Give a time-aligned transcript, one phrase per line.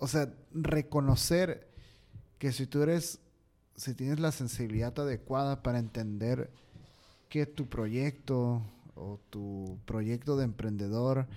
[0.00, 1.68] o sea, reconocer
[2.38, 3.20] que si tú eres,
[3.76, 6.50] si tienes la sensibilidad adecuada para entender
[7.28, 8.62] que tu proyecto
[8.94, 11.28] o tu proyecto de emprendedor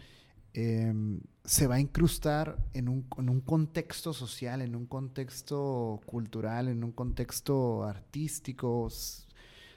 [0.54, 6.70] em, se va a incrustar en un, en un, contexto social, en un contexto cultural,
[6.70, 8.88] en un contexto artístico,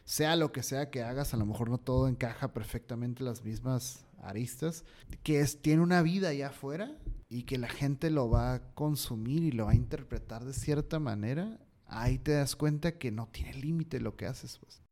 [0.05, 4.05] sea lo que sea que hagas, a lo mejor no todo encaja perfectamente las mismas
[4.23, 4.85] aristas,
[5.25, 6.97] que es, tiene una vida allá afuera
[7.29, 10.99] y que la gente lo va a consumir y lo va a interpretar de cierta
[10.99, 14.59] manera, ahí te das cuenta que no tiene límite lo que haces.
[14.59, 14.83] Pues.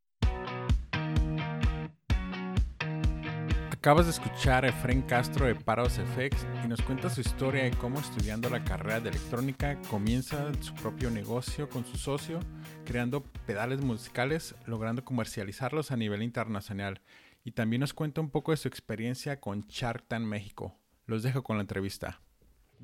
[3.70, 7.72] Acabas de escuchar a Efren Castro de Parados FX y nos cuenta su historia de
[7.72, 12.40] cómo estudiando la carrera de electrónica comienza su propio negocio con su socio,
[12.86, 17.02] creando pedales musicales, logrando comercializarlos a nivel internacional.
[17.44, 20.74] Y también nos cuenta un poco de su experiencia con Shark Tank México.
[21.04, 22.22] Los dejo con la entrevista.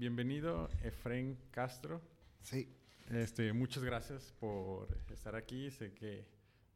[0.00, 2.00] Bienvenido, Efren Castro.
[2.40, 2.74] Sí.
[3.10, 5.70] Este, muchas gracias por estar aquí.
[5.70, 6.26] Sé que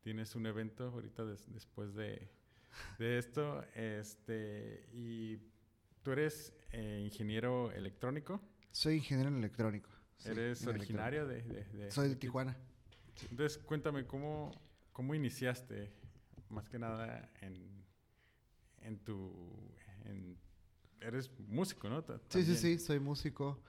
[0.02, 2.28] tienes un evento ahorita después de,
[2.98, 3.64] esto.
[3.74, 5.38] Este, y
[6.02, 8.42] tú eres eh, ingeniero electrónico.
[8.72, 9.88] Soy ingeniero electrónico.
[10.26, 12.54] ¿Eres originario de, Soy de Tijuana.
[13.30, 14.50] Entonces, cuéntame, ¿cómo,
[14.92, 15.90] cómo iniciaste
[16.50, 17.86] más que nada en,
[18.82, 19.74] en tu
[21.04, 22.02] eres músico, ¿no?
[22.28, 23.60] Sí, sí, sí, soy músico.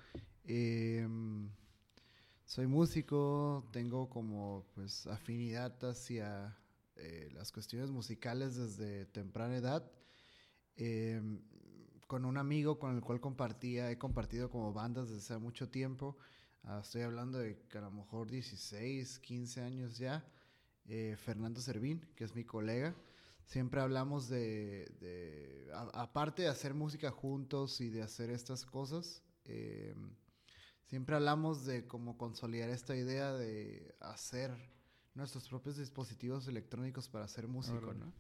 [0.46, 1.50] Em,
[2.46, 6.58] soy músico, tengo como pues afinidad hacia
[6.96, 9.92] eh, las cuestiones musicales desde temprana edad.
[10.76, 11.42] Em,
[12.08, 16.18] con un amigo con el cual compartía, he compartido como bandas desde hace mucho tiempo.
[16.64, 20.26] Ah, estoy hablando de que a lo mejor 16, 15 años ya.
[20.88, 22.96] Eh, Fernando Servín, que es mi colega
[23.46, 29.96] siempre hablamos de, aparte de hacer música juntos y de hacer estas cosas, eh,
[30.84, 34.75] siempre hablamos de cómo consolidar esta idea de hacer
[35.16, 38.14] nuestros propios dispositivos electrónicos para hacer música, ¿no?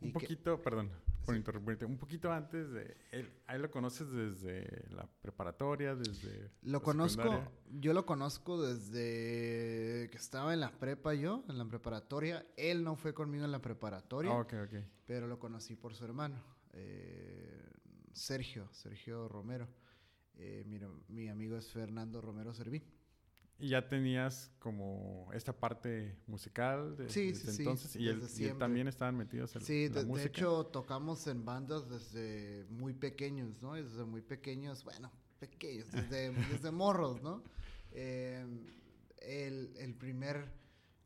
[0.00, 0.90] un poquito, perdón
[1.24, 6.82] por interrumpirte, un poquito antes de él, ahí lo conoces desde la preparatoria, desde Lo
[6.82, 12.46] conozco, yo lo conozco desde que estaba en la prepa yo, en la preparatoria.
[12.56, 14.32] Él no fue conmigo en la preparatoria.
[14.32, 14.84] Ah, okay, okay.
[15.06, 16.36] Pero lo conocí por su hermano,
[16.72, 17.70] eh,
[18.12, 19.68] Sergio, Sergio Romero.
[20.36, 20.64] Eh,
[21.08, 22.82] mi amigo es Fernando Romero Servín.
[23.58, 28.58] Y ya tenías como esta parte musical de, sí, desde sí, entonces sí, y, él,
[28.58, 30.16] también estaban metidos en sí, la música.
[30.16, 33.74] Sí, de hecho tocamos en bandas desde muy pequeños, ¿no?
[33.74, 37.44] Desde muy pequeños, bueno, pequeños, desde, desde morros, ¿no?
[37.92, 38.66] Em,
[39.18, 40.50] el, el, primer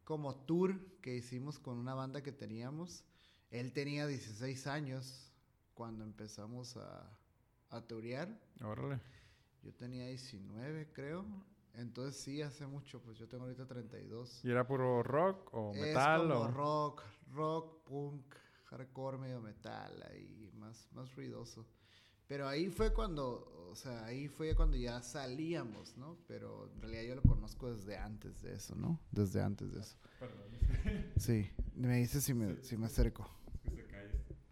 [0.04, 3.04] como tour que hicimos con una banda que teníamos,
[3.50, 5.32] él tenía 16 años
[5.74, 7.18] cuando empezamos a,
[7.70, 8.28] a turear.
[8.62, 9.00] Órale.
[9.62, 11.26] Yo tenía 19, creo.
[11.74, 14.44] Entonces sí, hace mucho, pues yo tengo ahorita 32.
[14.44, 16.22] ¿Y era puro rock o metal?
[16.22, 17.02] Es como rock,
[17.32, 18.34] rock, punk,
[18.64, 21.66] hardcore, medio metal, ahí más, más ruidoso.
[22.26, 26.18] Pero ahí fue cuando, o sea, ahí fue cuando ya salíamos, ¿no?
[26.26, 29.00] Pero en realidad yo lo conozco desde antes de eso, ¿no?
[29.10, 29.96] Desde antes de eso.
[30.20, 30.46] Perdón.
[31.16, 33.26] Sí, me dice si me, si me acerco.
[33.64, 34.10] Se cae.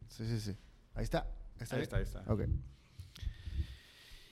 [0.09, 0.57] Sí, sí, sí.
[0.95, 1.31] Ahí está.
[1.59, 1.97] Ahí está, ahí está.
[1.97, 2.25] Ahí está.
[2.33, 2.43] Ok.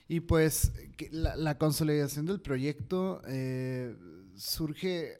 [0.07, 0.71] Y pues
[1.11, 3.95] la, consolidación del proyecto eh,
[4.35, 5.17] surge,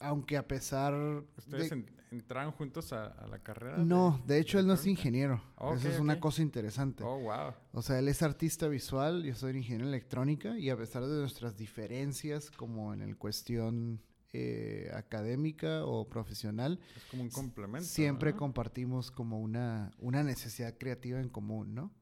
[0.00, 0.94] aunque a pesar...
[1.36, 1.72] ¿Ustedes
[2.10, 3.78] entraron juntos a, la carrera?
[3.78, 5.40] No, de, hecho él no es ingeniero.
[5.76, 7.04] Eso es una cosa interesante.
[7.04, 7.54] Oh, wow.
[7.72, 11.20] O sea, él es artista visual, yo soy ingeniero en electrónica y a pesar de
[11.20, 14.00] nuestras diferencias como en el cuestión
[14.32, 16.80] eh, académica o profesional.
[16.96, 17.86] Es como un complemento.
[17.86, 21.92] Siempre compartimos como una, una necesidad creativa en común, ¿no?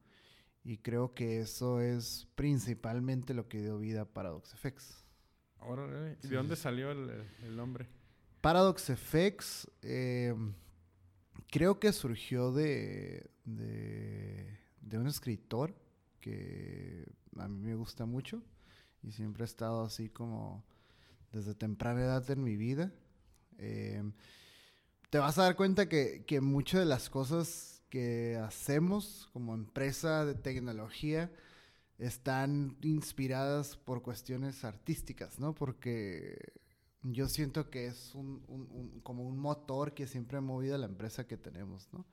[0.63, 5.03] Y creo que eso es principalmente lo que dio vida a Paradox FX.
[6.23, 7.87] ¿Y de dónde salió el, nombre?
[8.41, 10.33] Paradox FX eh,
[11.51, 15.75] creo que surgió de, de, un escritor
[16.19, 17.05] que
[17.37, 18.41] a mí me gusta mucho
[19.03, 20.63] y siempre ha estado así como
[21.31, 22.91] desde temprana edad en mi vida.
[23.59, 24.01] Eh,
[25.09, 30.25] te vas a dar cuenta que, que muchas de las cosas que hacemos como empresa
[30.25, 31.29] de tecnología
[31.99, 35.53] están inspiradas por cuestiones artísticas, ¿no?
[35.53, 36.53] Porque
[37.03, 41.37] yo siento que es un, como un motor que siempre ha movido la empresa que
[41.37, 42.05] tenemos, ¿no?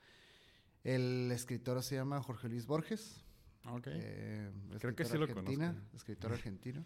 [0.83, 3.25] El escritor se llama Jorge Luis Borges.
[3.65, 3.87] Ok.
[3.87, 5.75] Eh, Creo que sí lo conozco.
[5.95, 6.85] Escritor argentino,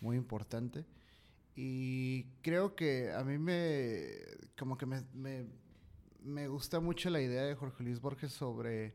[0.00, 0.84] muy importante.
[1.56, 4.10] Y creo que a mí me,
[4.56, 5.46] como que me me
[6.48, 8.94] gusta mucho la idea de Jorge Luis Borges sobre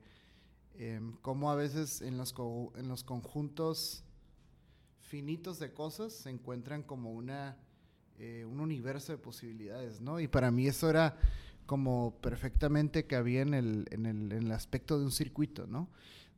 [0.75, 2.33] em, cómo a veces en los,
[2.75, 4.03] en los conjuntos
[4.99, 7.57] finitos de cosas se encuentran como una,
[8.19, 10.19] eh, un universo de posibilidades, ¿no?
[10.19, 11.17] Y para mí eso era
[11.65, 15.89] como perfectamente cabía en el, en el, en el aspecto de un circuito, ¿no?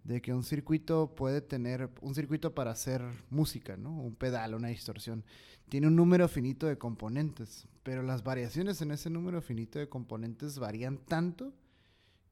[0.06, 3.92] De que un circuito puede tener, un circuito para hacer música, ¿no?
[3.92, 5.26] Un pedal, una distorsión.
[5.68, 10.60] Tiene un número finito de componentes, pero las variaciones en ese número finito de componentes
[10.60, 11.54] varían tanto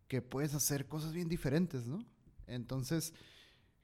[0.07, 2.05] que puedes hacer cosas bien diferentes, ¿no?
[2.47, 3.13] Entonces,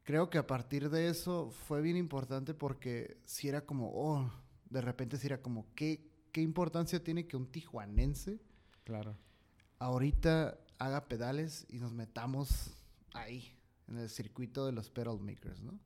[0.03, 4.31] creo que a partir de eso fue bien importante porque si era como, oh,
[4.69, 8.39] de repente si era como, ¿qué, qué importancia tiene que un tijuanense
[8.83, 9.15] Claro.
[9.77, 12.71] ahorita haga pedales y nos metamos
[13.13, 13.56] ahí,
[13.89, 15.80] en el circuito de los pedal makers, ¿no?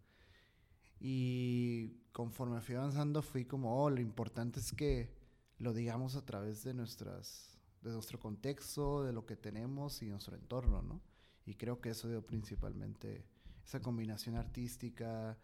[0.99, 5.13] Y conforme fui avanzando fui como, oh, lo importante es que
[5.57, 10.35] lo digamos a través de nuestras, de nuestro contexto, de lo que tenemos y nuestro
[10.35, 11.01] entorno, ¿no?
[11.45, 13.25] Y creo que eso dio principalmente
[13.65, 15.37] esa combinación artística,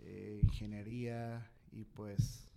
[0.00, 2.48] eh, ingeniería y pues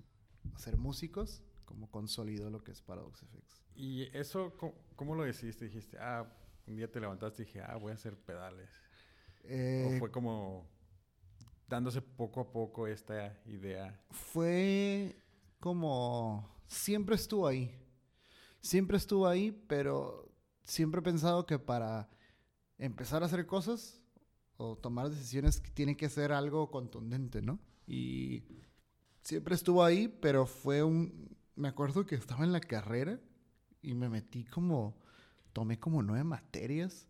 [0.58, 3.64] ser músicos, como consolidó lo que es Paradox FX.
[3.76, 5.66] ¿Y eso cómo, cómo lo decidiste?
[5.66, 6.26] Dijiste, ah,
[6.66, 8.70] un día te levantaste y dije, ah, voy a hacer pedales.
[9.48, 10.68] Eh, ¿O fue como
[11.68, 14.00] dándose poco a poco esta idea?
[14.12, 15.16] fue
[15.60, 17.74] como siempre estuvo ahí.
[18.62, 20.32] Siempre estuvo ahí, pero
[20.64, 22.10] siempre he pensado que para
[22.78, 24.02] empezar a hacer cosas
[24.58, 27.60] o tomar decisiones tiene que ser algo contundente, ¿no?
[27.86, 28.44] Y
[29.22, 33.20] siempre estuvo ahí, pero fue un me acuerdo que estaba en la carrera
[33.82, 34.96] y me metí como
[35.54, 37.08] tomé como nueve materias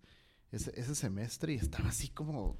[0.51, 2.57] ese, ese semestre y estaba así como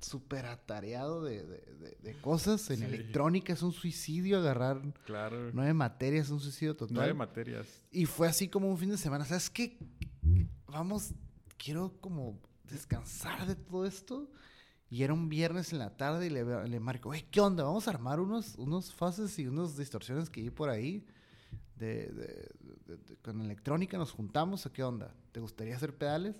[0.00, 2.68] súper atareado de, de- de- de cosas.
[2.70, 2.84] En Sí.
[2.84, 5.50] electrónica es un suicidio agarrar Claro.
[5.52, 6.94] nueve materias, es un suicidio total.
[6.96, 7.66] Nueve materias.
[7.90, 9.24] y fue así como un fin de semana.
[9.24, 9.78] ¿Sabes qué?
[10.66, 11.12] Vamos,
[11.56, 14.30] quiero como descansar de todo esto.
[14.90, 17.64] Y era un viernes en la tarde y le, le marco, "Oye, ¿qué onda?
[17.64, 21.04] Vamos a armar unos, unos fases y unas distorsiones que hay por ahí.
[21.76, 22.50] De, de-
[22.86, 25.12] de- de- con electrónica nos juntamos, ¿o qué onda?
[25.32, 26.36] ¿Te gustaría hacer pedales?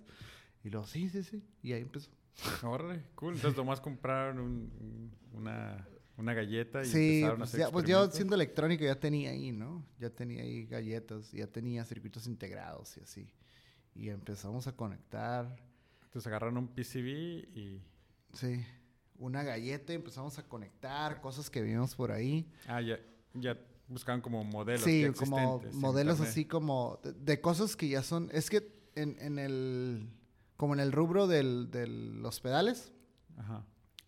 [0.65, 1.43] Y luego, sí, sí, sí.
[1.63, 2.11] Y ahí empezó.
[2.63, 3.35] Órale, cool.
[3.35, 7.71] Entonces nomás compraron un- un- una, una galleta y Sí, empezaron a pues hacer ya,
[7.71, 9.85] pues yo siendo electrónico ya tenía ahí, ¿no?
[10.01, 13.31] Ya tenía ahí galletas, ya tenía circuitos integrados y así.
[13.95, 15.57] Y empezamos a conectar,
[16.05, 17.09] Entonces agarraron un PCB
[17.57, 17.83] y...
[18.33, 18.65] sí,
[19.19, 22.51] una galleta y empezamos a conectar cosas que vimos por ahí.
[22.67, 22.99] Ah, ya,
[23.35, 23.57] ya
[23.89, 28.49] buscaban como modelos sí, como modelos así como de, de cosas que ya son, es
[28.51, 30.09] que en, en el,
[30.57, 32.93] como en el rubro del, de los pedales,
[33.39, 33.65] Ajá.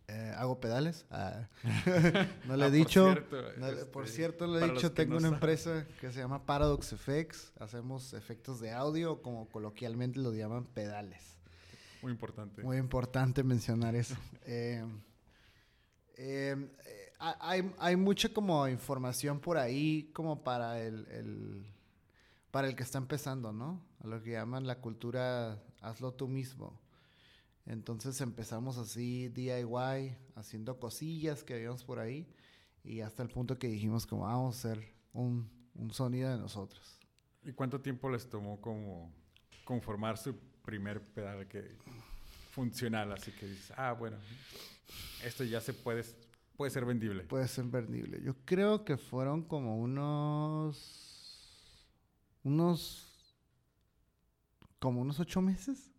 [0.08, 1.04] eh, hago pedales.
[1.10, 1.48] ah,
[2.46, 3.04] no le Ah, he por dicho.
[3.12, 5.34] cierto, No, este, por cierto, le he dicho, tengo no una saben.
[5.34, 7.52] empresa que se llama Paradox FX.
[7.58, 11.36] Hacemos efectos de audio, como coloquialmente lo llaman pedales.
[12.02, 12.62] Muy importante.
[12.62, 14.14] Muy importante mencionar eso.
[14.48, 14.84] Eh,
[16.18, 21.66] eh, ha- hay, hay mucha como información por ahí como para el, el-
[22.50, 23.82] para el que está empezando, ¿no?
[24.02, 26.78] A lo que llaman la cultura hazlo tú mismo.
[27.66, 32.26] Entonces empezamos así DIY, haciendo cosillas que habíamos por ahí
[32.84, 37.00] y hasta el punto que dijimos como vamos a hacer un, un sonido de nosotros.
[37.44, 39.12] ¿Y cuánto tiempo les tomó como
[39.64, 41.76] conformar su primer pedal que
[42.50, 43.12] funcional?
[43.12, 44.16] Así que dices, ah, bueno,
[45.24, 46.04] esto ya se puede,
[46.56, 47.22] puede ser vendible.
[47.24, 48.20] Puede ser vendible.
[48.22, 51.02] Yo creo que fueron como unos.
[52.42, 53.05] Unos.
[54.78, 55.90] Como unos ocho meses.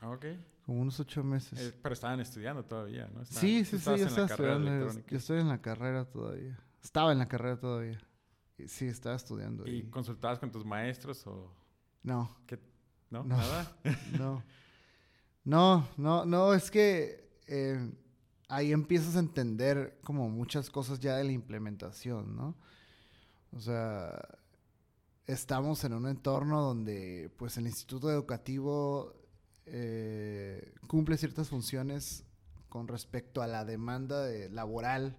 [0.00, 0.24] Ah, ok.
[0.64, 1.58] Como unos ocho meses.
[1.58, 3.22] Eh, pero estaban estudiando todavía, ¿no?
[3.22, 4.92] Estaban- sí, sí, sí, yo estaba estudiando.
[5.08, 6.58] Yo estoy en la carrera todavía.
[6.82, 7.98] Estaba en la carrera todavía.
[8.66, 9.66] Sí, estaba estudiando.
[9.66, 11.52] ¿Y y- consultabas con tus maestros o
[12.02, 12.36] No,
[13.10, 13.24] no?
[13.24, 13.24] No.
[13.24, 13.76] ¿Nada?
[14.18, 14.42] no.
[15.44, 17.92] No, no, no, es que eh,
[18.48, 22.56] ahí empiezas a entender como muchas cosas ya de la implementación, ¿no?
[23.52, 24.20] O sea,
[25.26, 29.14] estamos en un entorno donde pues el instituto educativo
[29.66, 32.24] eh, cumple ciertas funciones
[32.68, 35.16] con respecto a la demanda de- laboral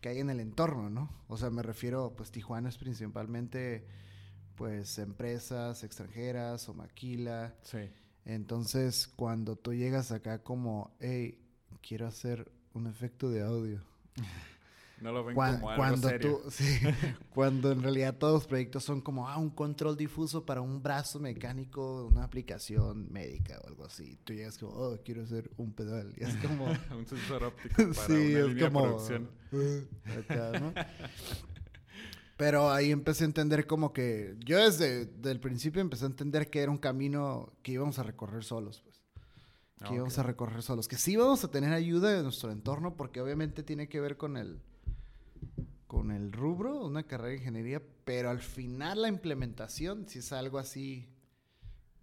[0.00, 1.10] que hay en el entorno, ¿no?
[1.28, 3.86] O sea, me refiero, pues Tijuana es principalmente
[4.56, 7.54] pues empresas extranjeras o maquila.
[7.62, 7.90] Sí.
[8.24, 11.38] Entonces, cuando tú llegas acá como, hey,
[11.80, 13.82] quiero hacer un efecto de audio.
[15.00, 16.40] No lo ven Cuan- como algo cuando serio.
[16.42, 16.64] tú, sí,
[17.34, 21.20] cuando en realidad todos los proyectos son como, ah, un control difuso para un brazo
[21.20, 24.18] mecánico de una aplicación médica o algo así.
[24.24, 26.14] Tú llegas como, oh, quiero hacer un pedal.
[26.16, 26.64] Y es como,
[26.96, 29.30] un sensor óptico para sí, una es línea como, de producción.
[29.52, 30.72] "Uh", acá, ¿no?
[32.36, 36.50] Pero ahí empecé a entender como que yo desde, desde el principio empecé a entender
[36.50, 39.02] que era un camino que íbamos a recorrer solos, pues.
[39.80, 40.20] Ah, que íbamos ok.
[40.20, 40.86] a recorrer solos.
[40.88, 44.36] Que sí íbamos a tener ayuda de nuestro entorno porque obviamente tiene que ver con
[44.36, 44.60] el,
[45.86, 50.58] con el rubro, una carrera de ingeniería, pero al final la implementación si es algo
[50.58, 51.08] así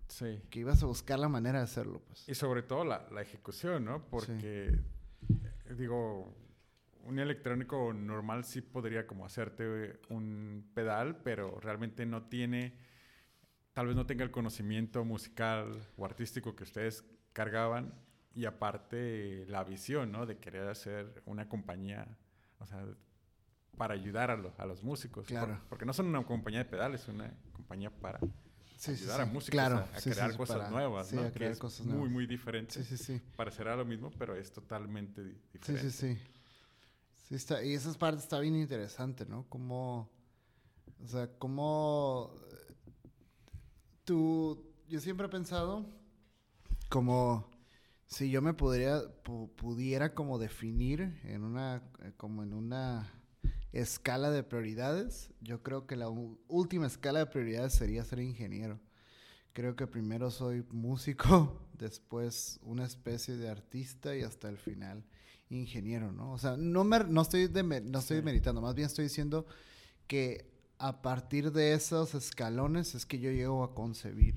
[0.07, 0.41] Sí.
[0.49, 2.27] que ibas a buscar la manera de hacerlo, pues.
[2.29, 4.05] Y sobre todo la, la ejecución, ¿no?
[4.09, 6.35] Porque, eh, digo,
[7.05, 12.77] un electrónico normal sí podría como hacerte un pedal, pero realmente no tiene,
[13.73, 17.93] tal vez no tenga el conocimiento musical o artístico que ustedes cargaban
[18.35, 20.25] y aparte la visión, ¿no?
[20.27, 22.07] De querer hacer una compañía,
[22.59, 22.85] o sea,
[23.77, 25.25] para ayudar a, lo- a los músicos.
[25.25, 25.59] Por- Claro.
[25.69, 28.19] porque no son una compañía de pedales, es una compañía para
[28.77, 31.21] Sí, sí, ayudar a músicos Claro, a, crear sí, cosas para- nuevas, sí, ¿no?
[31.21, 32.11] a Que crear es cosas muy, nuevas.
[32.11, 32.73] muy diferente.
[32.73, 33.21] Sí, sí, sí.
[33.35, 35.91] Parecerá lo mismo, pero es totalmente di- Sí, diferente.
[35.91, 36.21] sí, sí.
[37.29, 39.45] Sí, está, y esa parte está bien interesante, ¿no?
[39.47, 40.09] Como,
[41.01, 42.35] o sea, como
[44.03, 45.85] tú, yo siempre he pensado
[46.89, 47.49] como
[48.07, 53.09] si yo me podría, pu- pudiera como definir en una, eh, como en una
[53.73, 58.79] escala de prioridades, yo creo que la última escala de prioridades sería ser ingeniero.
[59.51, 65.03] Creo que primero soy músico, después una especie de artista y hasta el final
[65.49, 66.31] ingeniero, ¿no?
[66.31, 68.23] O sea, no, me, no estoy, no estoy Sí.
[68.23, 69.45] meditando, más bien estoy diciendo
[70.07, 70.49] que
[70.79, 74.35] a partir de esos escalones es que yo llego a concebir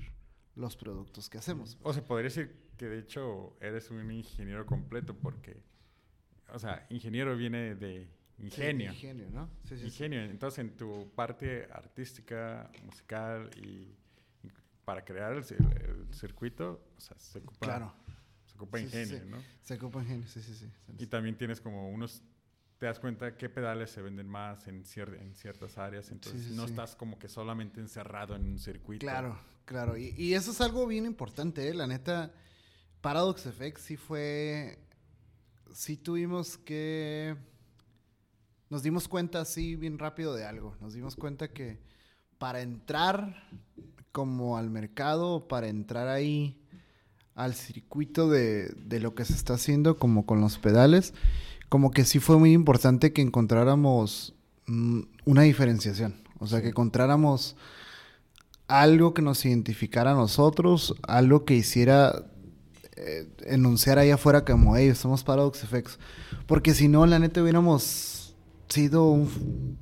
[0.55, 1.77] los productos que hacemos.
[1.83, 5.57] O se podría decir que de hecho eres un ingeniero completo porque,
[6.53, 8.07] o sea, ingeniero viene de
[8.39, 8.91] ingenio.
[8.91, 9.49] Sí, ingenio, ¿no?
[9.63, 9.85] Sí, sí.
[9.85, 10.21] Ingenio.
[10.23, 13.95] Entonces, en tu parte artística, musical y,
[14.43, 14.51] y
[14.85, 17.93] para crear el, cir- el circuito, o sea, se ocupa, Claro,
[18.45, 19.25] se ocupa ingenio.
[19.25, 19.37] ¿no?
[19.63, 20.69] se ocupa ingenio, sí, sí, sí.
[20.99, 22.21] Y también tienes como unos,
[22.77, 26.53] te das cuenta qué pedales se venden más en, cier- en ciertas áreas, entonces sí,
[26.53, 26.69] no sí.
[26.71, 29.01] estás como que solamente encerrado en un circuito.
[29.05, 29.97] Claro, claro.
[29.97, 31.73] Y, y eso es algo bien importante, ¿eh?
[31.73, 32.31] La neta,
[33.01, 34.77] Paradox FX sí fue...
[35.73, 37.35] Sí tuvimos que...
[38.69, 40.75] Nos dimos cuenta así bien rápido de algo.
[40.81, 41.79] Nos dimos cuenta que
[42.37, 43.43] para entrar
[44.11, 46.61] como al mercado, para entrar ahí
[47.35, 51.13] al circuito de, de lo que se está haciendo como con los pedales,
[51.69, 54.33] como que sí fue muy importante que encontráramos
[54.65, 56.15] mm, una diferenciación.
[56.39, 57.55] O sea, que encontráramos
[58.67, 62.25] algo que nos identificara a nosotros, algo que hiciera
[62.95, 65.99] eh, enunciar ahí afuera como, hey, somos Paradox FX.
[66.45, 68.16] Porque si no, la neta hubiéramos
[68.69, 69.77] sido un,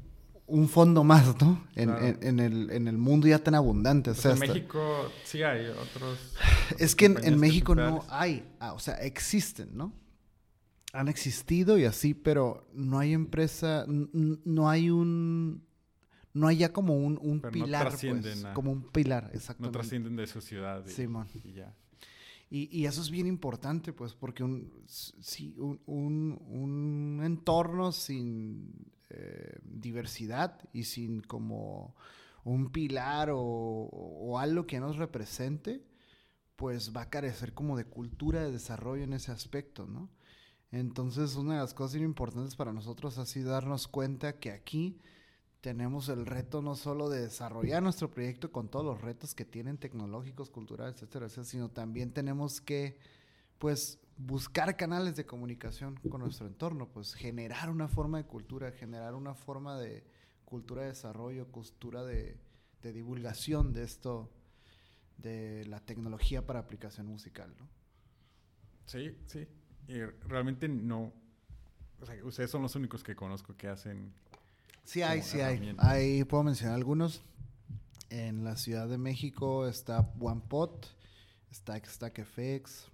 [0.47, 1.65] un fondo más, ¿no?
[1.75, 2.05] En, Claro.
[2.05, 4.11] en- en el, en el mundo ya tan abundante.
[4.11, 6.33] O Pues sea, en México sí hay otros.
[6.79, 9.93] es que en, México no hay, ah, o sea, existen, ¿no?
[10.93, 15.65] Han existido y así, pero no hay empresa, no hay un,
[16.33, 19.77] no hay ya como un, un Pero no pilar, pues, como un pilar, No exactamente.
[19.77, 20.85] trascienden de su ciudad.
[20.87, 21.27] Y, Simón.
[21.43, 21.73] y ya.
[22.49, 28.73] Y, y eso es bien importante, pues, porque un, sí, un, un- entorno sin
[29.09, 31.95] eh, diversidad y sin como
[32.43, 35.83] un pilar o, o algo que nos represente,
[36.55, 40.09] pues va a carecer como de cultura de desarrollo en ese aspecto, ¿no?
[40.71, 44.99] Entonces, una de las cosas importantes para nosotros ha sido darnos cuenta que aquí
[45.65, 49.79] tenemos el reto no solo de desarrollar nuestro proyecto con todos los retos que tienen
[49.79, 52.99] tecnológicos, culturales, etcétera, etcétera, sino también tenemos que,
[53.57, 59.15] pues, buscar canales de comunicación con nuestro entorno, pues, generar una forma de cultura, generar
[59.15, 60.03] una forma de
[60.45, 62.37] cultura de desarrollo, cultura de,
[62.83, 64.29] de divulgación de esto,
[65.17, 67.67] de la tecnología para aplicación musical, ¿no?
[68.85, 69.47] Sí, sí.
[70.27, 71.11] Realmente no.
[71.99, 74.13] O sea, ustedes son los únicos que conozco que hacen.
[74.85, 75.75] Sí hay, sí hay.
[75.79, 77.21] Ahí puedo mencionar algunos.
[78.09, 80.85] En la Ciudad de México está OnePod,
[81.51, 82.87] está Stack FX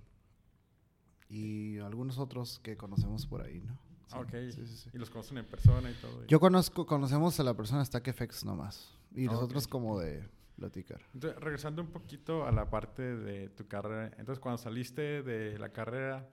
[1.29, 3.77] y algunos otros que conocemos por ahí, ¿no?
[4.07, 4.31] Sí, Ok.
[4.53, 4.89] sí, sí.
[4.93, 6.23] Y los conocen en persona y todo.
[6.23, 8.89] y- Yo conozco, conocemos a la persona Stack FX nomás.
[9.13, 11.01] Y nosotros como de platicar.
[11.13, 14.07] Entonces, regresando un poquito a la parte de tu carrera.
[14.17, 16.29] Entonces, cuando saliste de la carrera,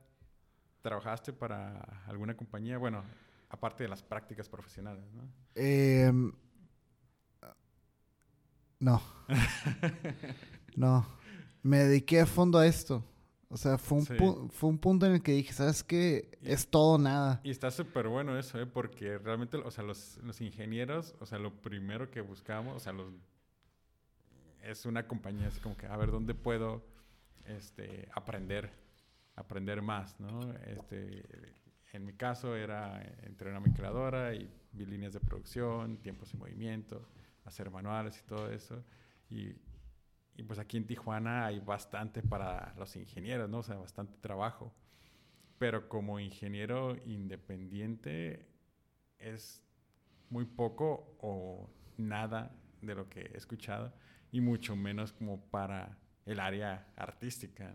[0.82, 2.78] ¿trabajaste para alguna compañía?
[2.78, 3.02] Bueno,
[3.50, 5.22] aparte de las prácticas profesionales, ¿no?
[5.54, 6.32] Em,
[8.80, 9.02] no.
[10.76, 11.06] no.
[11.62, 13.04] Me dediqué a fondo a esto.
[13.50, 14.12] O sea, fue un, Sí.
[14.14, 16.38] pu- fue un punto en el que dije, ¿sabes qué?
[16.42, 17.40] Es todo nada.
[17.42, 18.66] Y está súper bueno eso, ¿eh?
[18.66, 22.92] Porque realmente, o sea, los, los ingenieros, o sea, lo primero que buscamos, o sea,
[22.92, 23.10] los,
[24.62, 26.84] es una compañía así como que, a ver, ¿dónde puedo
[27.46, 28.70] este, aprender,
[29.34, 30.52] aprender más, ¿no?
[30.66, 31.24] Este,
[31.92, 37.08] en mi caso era entre una mezcladora y vi líneas de producción, tiempos y movimiento,
[37.44, 38.84] hacer manuales y todo eso.
[39.30, 39.54] Y,
[40.36, 43.58] y pues aquí en Tijuana hay bastante para los ingenieros, ¿no?
[43.58, 44.72] O sea, bastante trabajo.
[45.58, 48.46] Pero como ingeniero independiente
[49.18, 49.62] es
[50.30, 53.92] muy poco o nada de lo que he escuchado
[54.30, 57.72] y mucho menos como para el área artística.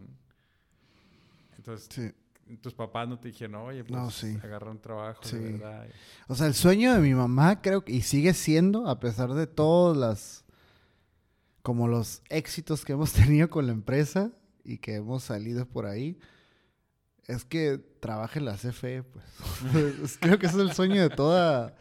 [1.58, 2.16] Entonces,
[2.62, 5.88] tus papás no te dijeron, oye, pues agarra un trabajo de verdad.
[6.28, 9.48] O sea, el sueño de mi mamá creo que, y sigue siendo, a pesar de
[9.48, 10.46] todas las,
[11.62, 14.32] como los éxitos que hemos tenido con la empresa
[14.64, 16.20] y que hemos salido por ahí,
[17.26, 20.18] es que trabaje en la CFE, pues.
[20.20, 21.76] creo que ese es el sueño de toda,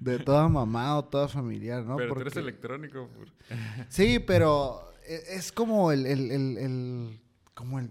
[0.00, 1.96] de toda mamá o toda familiar, ¿no?
[1.96, 3.10] Pero tú eres electrónico.
[3.88, 7.20] sí, pero e, es como el, el, el,
[7.54, 7.88] como el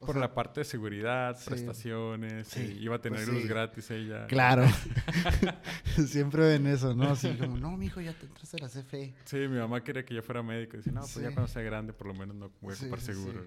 [0.00, 4.26] por la parte de seguridad, prestaciones, iba a tener pues luz gratis ella.
[4.26, 4.64] Claro.
[6.06, 7.10] Siempre ven eso, ¿no?
[7.10, 9.14] Así como, no, mijo, ya te entras a la CFE.
[9.24, 10.78] Sí, mi mamá quería que yo fuera médico.
[10.78, 13.44] Dice, no, pues ya cuando sea grande, por lo menos no voy a ocupar seguro.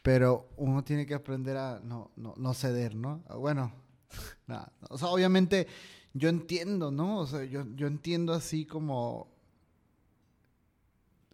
[0.00, 3.18] Pero uno tiene que aprender a no, no, no ceder, ¿no?
[3.38, 3.70] Bueno,
[4.46, 4.72] nada.
[4.88, 5.66] O sea, obviamente
[6.14, 7.18] yo entiendo, ¿no?
[7.18, 9.30] O sea, yo, yo entiendo así como,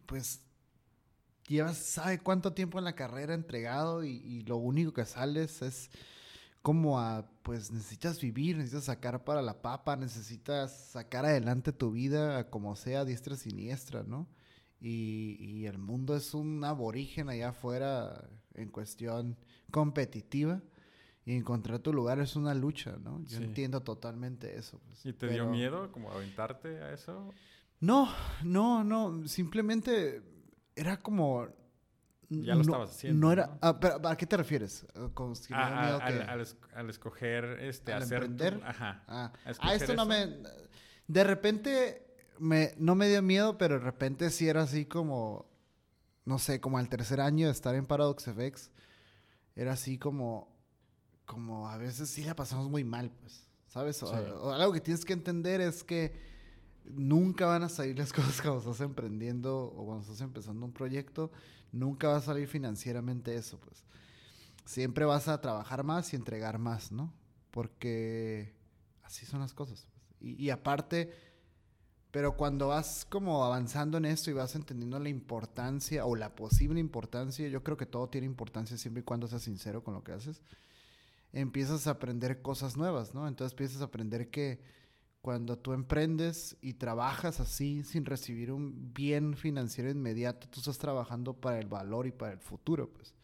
[0.06, 0.40] pues
[1.52, 4.04] llevas, ¿sabe cuánto tiempo en la carrera entregado?
[4.04, 5.90] Y, lo único que sales es
[6.62, 12.50] como a, pues necesitas vivir, necesitas sacar para la papa, necesitas sacar adelante tu vida
[12.50, 14.28] como sea, diestra siniestra, ¿no?
[14.80, 19.36] Y, y el mundo es un aborigen allá afuera en cuestión
[19.70, 20.60] competitiva.
[21.24, 23.22] Y encontrar tu lugar es una lucha, ¿no?
[23.26, 24.80] Yo entiendo totalmente eso.
[24.88, 27.32] Pues, ¿Y te dio miedo como aventarte a eso?
[27.78, 28.08] No,
[28.42, 29.28] no, no.
[29.28, 30.20] Simplemente
[30.76, 31.48] era como...
[32.28, 33.20] Ya lo estabas haciendo.
[33.20, 33.58] No era...
[33.60, 34.86] Ah, ¿A qué te refieres?
[35.12, 35.98] Con, ah,
[36.74, 38.24] al, escoger, este, ¿Al hacer...
[38.24, 38.60] emprender?
[38.64, 39.04] ajá.
[39.06, 40.38] Ah, ah esto no me...
[41.06, 42.06] De repente
[42.38, 45.50] me, no me dio miedo, pero de repente sí era así como...
[46.24, 48.70] No sé, como al tercer año de estar en Paradox FX.
[49.54, 50.50] Era así como...
[51.26, 53.48] Como a veces sí la pasamos muy mal, pues.
[53.66, 54.02] ¿Sabes?
[54.02, 56.31] algo que tienes que entender es que
[56.84, 61.30] nunca van a salir las cosas cuando estás emprendiendo o cuando estás empezando un proyecto,
[61.72, 63.84] nunca va a salir financieramente eso, pues.
[64.64, 67.12] Siempre vas a trabajar más y entregar más, ¿no?
[67.50, 68.54] Porque
[69.02, 69.86] así son las cosas.
[70.20, 70.38] Pues.
[70.38, 71.12] Y, aparte,
[72.12, 76.78] pero cuando vas como avanzando en esto y vas entendiendo la importancia o la posible
[76.78, 80.12] importancia, yo creo que todo tiene importancia siempre y cuando seas sincero con lo que
[80.12, 80.42] haces,
[81.32, 83.26] empiezas a aprender cosas nuevas, ¿no?
[83.26, 84.60] Entonces empiezas a aprender que
[85.22, 91.32] cuando tú emprendes y trabajas así sin recibir un bien financiero inmediato, tú estás trabajando
[91.32, 93.14] para el valor y para el futuro, pues.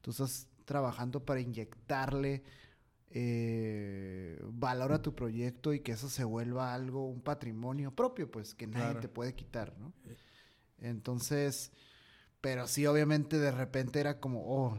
[0.00, 2.44] Tú estás trabajando para inyectarle
[3.10, 8.54] eh, valor a tu proyecto y que eso se vuelva algo, un patrimonio propio, pues,
[8.54, 9.92] que nadie te puede quitar, ¿no?
[10.78, 11.72] Entonces,
[12.40, 14.78] pero sí, obviamente, de repente era como, oh,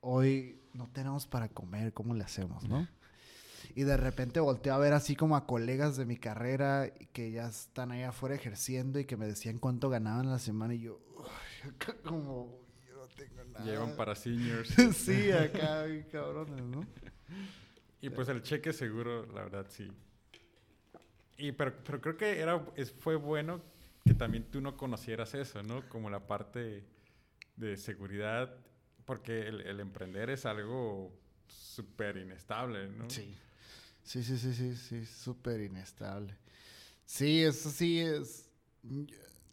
[0.00, 2.86] hoy no tenemos para comer, ¿cómo le hacemos, no?
[3.76, 7.46] Y de repente volteé a ver así como a colegas de mi carrera que ya
[7.46, 10.98] están ahí afuera ejerciendo y que me decían cuánto ganaban la semana y yo,
[12.02, 12.58] como,
[12.88, 13.66] yo no tengo nada.
[13.66, 14.70] Llevan para seniors.
[14.96, 16.86] sí, acá, cabrones, ¿no?
[18.00, 19.92] Y pues el cheque seguro, la verdad, sí.
[21.36, 22.58] Y pero, pero creo que era,
[23.00, 23.60] fue bueno
[24.06, 25.86] que también tú no conocieras eso, ¿no?
[25.90, 26.82] Como la parte
[27.56, 28.56] de seguridad,
[29.04, 31.12] porque el, el emprender es algo
[31.46, 33.10] súper inestable, ¿no?
[33.10, 33.36] Sí.
[34.06, 36.38] Sí, sí, sí, sí, sí, súper inestable.
[37.04, 38.48] Sí, eso sí es.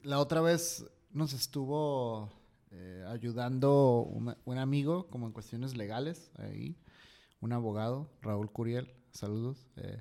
[0.03, 2.31] La otra vez nos estuvo
[2.69, 6.77] eh, ayudando un amigo, como en cuestiones legales, ahí,
[7.41, 9.65] un abogado, Raúl Curiel, saludos.
[9.77, 9.99] Eh,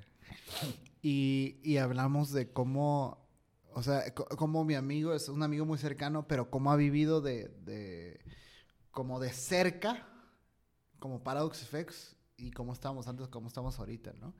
[1.01, 3.27] y, y, hablamos de cómo,
[3.73, 7.47] o sea, cómo mi amigo es un amigo muy cercano, pero cómo ha vivido de,
[7.65, 8.19] de
[8.91, 10.07] como de cerca,
[10.99, 14.33] como Paradox Effects, y cómo estábamos antes, cómo estamos ahorita, ¿no?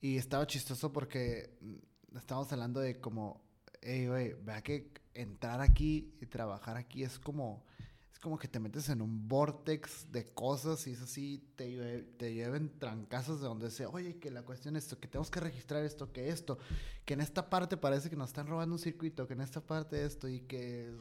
[0.00, 3.40] Y estaba chistoso porque mm, estábamos hablando de como,
[3.80, 7.64] hey, güey, vea que entrar aquí y trabajar aquí es como,
[8.12, 12.34] es como que te metes en un vortex de cosas y es así, te, te
[12.34, 15.84] lleven trancazos de donde sea, oye, que la cuestión es esto, que tenemos que registrar
[15.84, 16.58] esto, que esto,
[17.04, 20.04] que en esta parte parece que nos están robando un circuito, que en esta parte
[20.04, 20.92] esto y que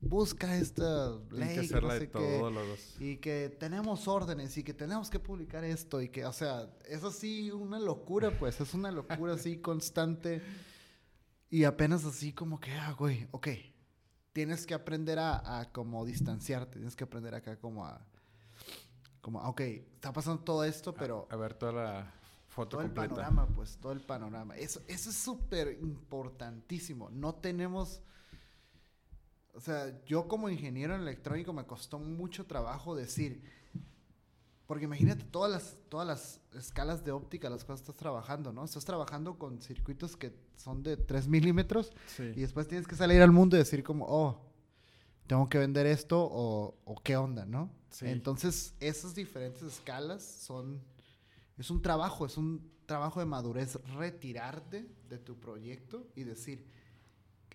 [0.00, 1.70] busca esta ley
[2.98, 7.04] y que tenemos órdenes y que tenemos que publicar esto y que, o sea, es
[7.04, 10.42] así una locura, pues, es una locura así constante
[11.50, 13.48] y apenas así como que, ah, güey, ok,
[14.32, 18.00] tienes que aprender a, a como distanciarte, tienes que aprender acá como a,
[19.20, 21.28] como, ok, está pasando todo esto, pero...
[21.30, 22.14] A, ver toda la
[22.48, 24.56] foto todo el panorama, pues, todo el panorama.
[24.56, 27.10] Eso, eso es súper importantísimo.
[27.10, 28.02] No tenemos
[29.54, 33.42] o sea, yo como ingeniero en electrónico me costó mucho trabajo decir,
[34.66, 38.64] Porque imagínate todas las, todas las escalas de óptica las cuales estás trabajando, ¿no?
[38.64, 42.22] Estás trabajando con circuitos que son de 3 milímetros Sí.
[42.36, 44.40] y después tienes que salir al mundo y decir como, oh,
[45.26, 47.68] tengo que vender esto o, o qué onda, ¿no?
[47.90, 48.06] Sí.
[48.06, 50.80] Entonces, esas diferentes escalas son...
[51.58, 56.64] Es un trabajo, es un trabajo de madurez retirarte de tu proyecto y decir,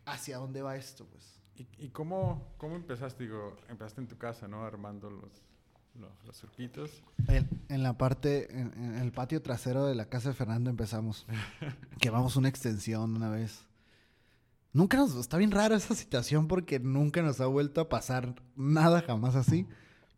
[0.05, 1.05] ¿hacia dónde va esto?
[1.05, 1.39] Pues.
[1.57, 3.23] ¿Y, y cómo, cómo empezaste?
[3.23, 4.65] Digo, empezaste en tu casa, ¿no?
[4.65, 5.31] Armando los,
[5.99, 7.03] los, los circuitos.
[7.27, 11.25] En, en la parte, en, en el patio trasero de la casa de Fernando empezamos.
[11.99, 13.65] Quemamos una extensión una vez.
[14.73, 15.15] Nunca nos...
[15.15, 19.67] Está bien rara esa situación porque nunca nos ha vuelto a pasar nada jamás así.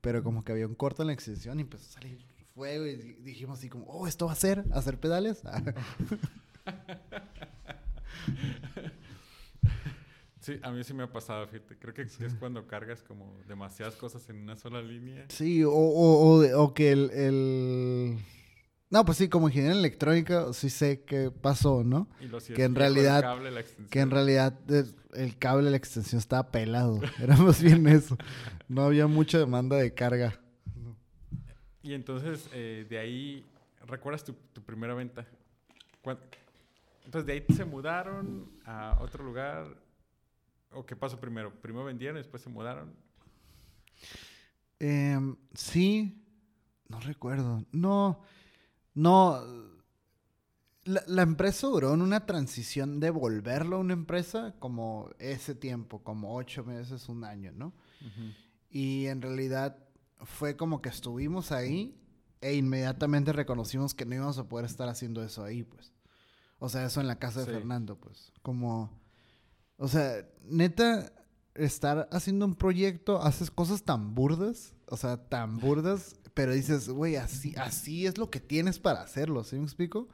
[0.02, 2.96] Pero como que había un corto en la extensión y empezó a salir fuego y
[2.96, 4.66] di- dijimos así como, oh, ¿esto va a ser?
[4.72, 5.44] ¿Hacer pedales?
[10.48, 11.78] Sí, a mí sí me ha pasado, fíjate.
[11.78, 15.26] Creo que es cuando cargas como demasiadas cosas en una sola línea.
[15.28, 18.18] sí, o, o, o, de- o que el, el...
[18.90, 22.08] No, pues sí, como ingeniero en electrónica sí sé qué pasó, ¿no?
[22.22, 23.90] Y lo Que en realidad- Cable, la extensión.
[23.90, 27.02] Que en realidad eh, el cable la extensión estaba pelado.
[27.22, 28.18] Era más bien eso.
[28.70, 30.40] No había mucha demanda de carga.
[31.84, 33.46] Y entonces, eh, de ahí,
[33.86, 35.26] ¿recuerdas tu, tu primera venta?
[36.02, 36.20] ¿Cuán-
[37.04, 39.86] Entonces, de ahí se mudaron a otro lugar.
[40.72, 41.54] ¿O qué pasó primero?
[41.62, 42.94] Primero vendieron y después se mudaron.
[44.80, 46.24] Em, sí,
[46.90, 47.66] no recuerdo.
[47.72, 48.22] No,
[48.94, 49.42] no.
[50.84, 56.02] La, la empresa duró en una transición de volverlo a una empresa como ese tiempo,
[56.04, 57.74] como ocho meses, un año, ¿no?
[58.70, 59.78] Y en realidad
[60.24, 62.00] fue como que estuvimos ahí
[62.40, 65.92] e inmediatamente reconocimos que no íbamos a poder estar haciendo eso ahí, pues.
[66.60, 67.52] O sea, eso en la casa de Sí.
[67.52, 68.32] Fernando, pues.
[68.42, 68.90] Como,
[69.78, 71.12] o sea, neta,
[71.56, 77.16] estar haciendo un proyecto, haces cosas tan burdas, o sea, tan burdas, pero dices, güey,
[77.16, 80.08] así, así es lo que tienes para hacerlo, ¿sí me explico?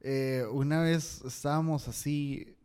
[0.00, 2.56] Eh, una vez estábamos así,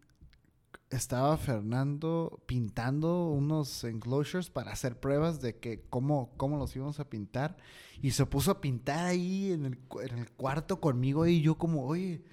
[0.89, 7.09] estaba Fernando pintando unos enclosures para hacer pruebas de que cómo, cómo los íbamos a
[7.09, 7.57] pintar.
[8.01, 11.85] Y se puso a pintar ahí en el, en el cuarto conmigo y yo como,
[11.85, 12.23] oye,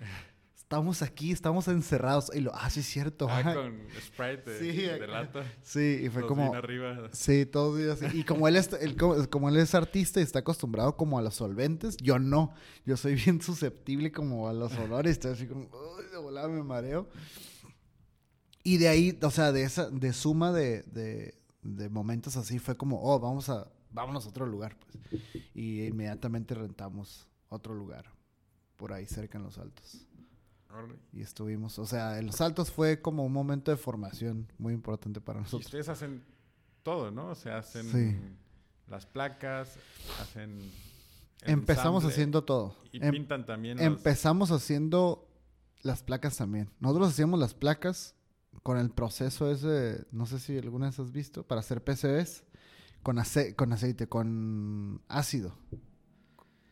[0.66, 2.29] estamos aquí, estamos encerrados.
[2.35, 3.29] Y lo, ah, sí es cierto.
[3.31, 3.55] Ah, ajá".
[3.55, 5.07] con Sprite de, Sí, de acá.
[5.07, 5.52] lata.
[5.62, 6.52] Sí, y fue Los como...
[6.55, 7.09] arriba.
[7.12, 8.02] Sí, todos días.
[8.02, 8.18] así.
[8.18, 11.22] Y como él, es, él como, como él es artista y está acostumbrado como a
[11.22, 12.52] los solventes, yo no.
[12.85, 15.12] Yo soy bien susceptible como a los olores.
[15.12, 17.09] Estoy así como, "Uy, de volada me mareo.
[18.64, 22.76] Y de ahí, o sea, de esa, de suma de, de, de momentos así, fue
[22.76, 25.22] como, oh, vamos a, vámonos a otro lugar, pues.
[25.55, 28.07] Y inmediatamente rentamos otro lugar,
[28.76, 30.06] por ahí cerca en Los Altos.
[31.12, 35.20] Y estuvimos, o sea, en Los Altos fue como un momento de formación muy importante
[35.20, 35.66] para Y nosotros.
[35.66, 36.22] ustedes hacen
[36.83, 37.29] todo, ¿no?
[37.29, 38.16] O sea, hacen Sí.
[38.88, 39.79] las placas,
[40.20, 40.59] hacen...
[41.42, 42.76] Empezamos ensamble haciendo todo.
[42.92, 45.29] Y Em- pintan también los- Empezamos haciendo
[45.83, 46.70] las placas también.
[46.81, 48.14] Nosotros hacíamos las placas
[48.62, 52.44] con el proceso ese, no sé si alguna vez has visto, para hacer PCBs
[53.02, 55.57] con, ace- con aceite, con ácido.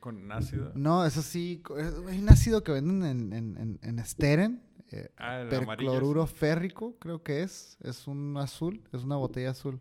[0.04, 0.70] Con ácido.
[0.74, 5.08] No, eso sí, es- hay un ácido que venden en, en, en, en Steren, eh,
[5.16, 7.78] Ah, percloruro férrico, creo que es.
[7.80, 9.80] Es un azul, es una botella azul.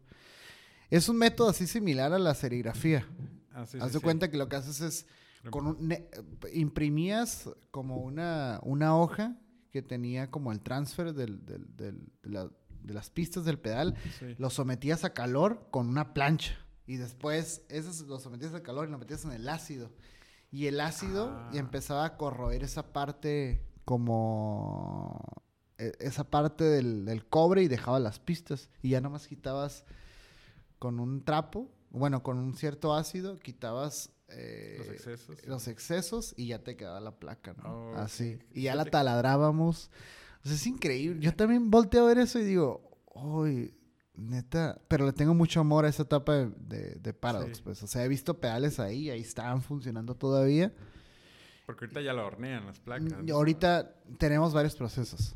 [0.90, 3.06] Es un método así similar a la serigrafía.
[3.52, 4.04] Ah, sí, Haz sí, de sí.
[4.04, 5.06] cuenta que lo que haces es
[5.50, 6.08] con un ne-
[6.54, 9.36] imprimías como una, una hoja
[9.72, 12.50] que tenía como el transfer del- del- del- de, la-
[12.82, 13.96] de las pistas del pedal,
[14.38, 18.92] lo sometías a calor con una plancha y después eso lo sometías a calor y
[18.92, 19.90] lo metías en el ácido
[20.54, 21.50] y el ácido Ah.
[21.52, 25.20] y empezaba a corroer esa parte como
[25.78, 29.84] e- esa parte del, del cobre y dejaba las pistas y ya nomás quitabas
[30.80, 35.46] con un trapo, bueno, con un cierto ácido, quitabas eh, Los excesos.
[35.48, 37.92] los excesos y ya te quedaba la placa, ¿no?
[37.92, 38.40] Oh, Así.
[38.54, 39.90] Y ya la taladrábamos.
[40.44, 41.20] O sea, es increíble.
[41.22, 43.74] Yo también volteo a ver eso y digo, uy,
[44.16, 47.64] neta, pero le tengo mucho amor a esa etapa de, de, de Paradox, Sí.
[47.64, 47.82] pues.
[47.84, 50.72] O sea, he visto pedales ahí, ahí están funcionando todavía.
[51.66, 53.14] Porque ahorita ya la hornean las placas.
[53.24, 53.36] Y ¿no?
[53.36, 55.34] ahorita tenemos varios procesos.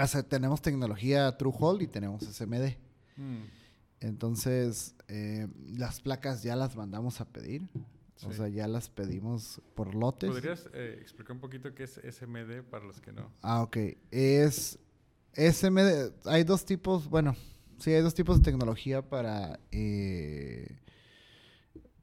[0.00, 2.76] O sea, tenemos tecnología True Hole y tenemos SMD.
[3.16, 3.42] Mm,
[4.00, 7.68] Entonces, eh, las placas ya las mandamos a pedir.
[8.26, 10.30] O sea, ya las pedimos por lotes.
[10.30, 13.30] ¿Podrías eh, explicar un poquito qué es SMD para los que no?
[13.42, 13.76] Ah, ok.
[14.10, 14.78] Es
[15.36, 16.12] SMD.
[16.26, 17.34] Hay dos tipos, bueno,
[17.78, 20.78] sí, hay dos tipos de tecnología para eh,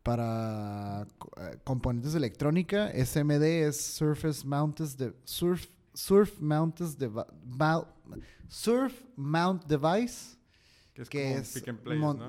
[0.04, 2.92] para eh, componentes de electrónica.
[2.94, 7.86] SMD es Surface Mounted de Surf Surf Mounted Devi- Mou-
[8.48, 10.38] Surf Mount Device
[10.94, 11.34] Que es que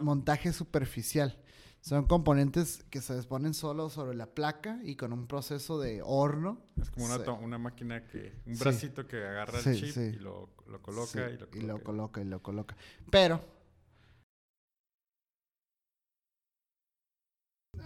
[0.02, 1.36] montaje superficial.
[1.82, 6.62] Son componentes que se exponen solo sobre la placa y con un proceso de horno.
[6.80, 8.62] Es como una, una máquina que, un Sí.
[8.62, 11.58] bracito que agarra el Sí, chip y lo, lo coloca y lo coloca.
[11.58, 12.76] y lo coloca y lo coloca.
[13.10, 13.40] Pero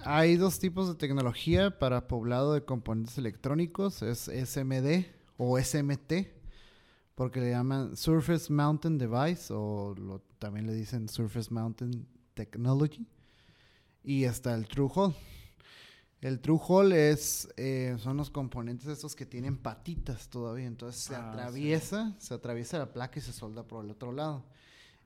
[0.05, 4.03] hay dos tipos de tecnología para poblado de componentes electrónicos.
[4.03, 5.07] Es SMD
[5.39, 6.13] o SMT,
[7.15, 13.07] porque le llaman Surface Mountain Device o lo- también le dicen Surface Mountain Technology.
[14.07, 15.15] Y está el True Hole.
[16.23, 20.67] El True Hole es, eh, son los componentes estos que tienen patitas todavía.
[20.67, 21.39] Entonces se Ah, sí.
[21.41, 24.45] atraviesa, se atraviesa la placa y se solda por el otro lado.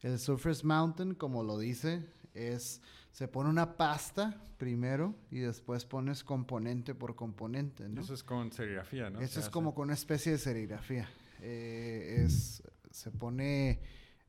[0.02, 6.22] El Surface Mountain, como lo dice, es se pone una pasta primero y después pones
[6.22, 7.88] componente por componente.
[7.88, 8.00] ¿no?
[8.02, 9.18] Eso es con serigrafía, ¿no?
[9.20, 9.50] Eso Se es hace.
[9.52, 11.08] como con una especie de serigrafía.
[11.40, 13.70] Eh, es, se pone,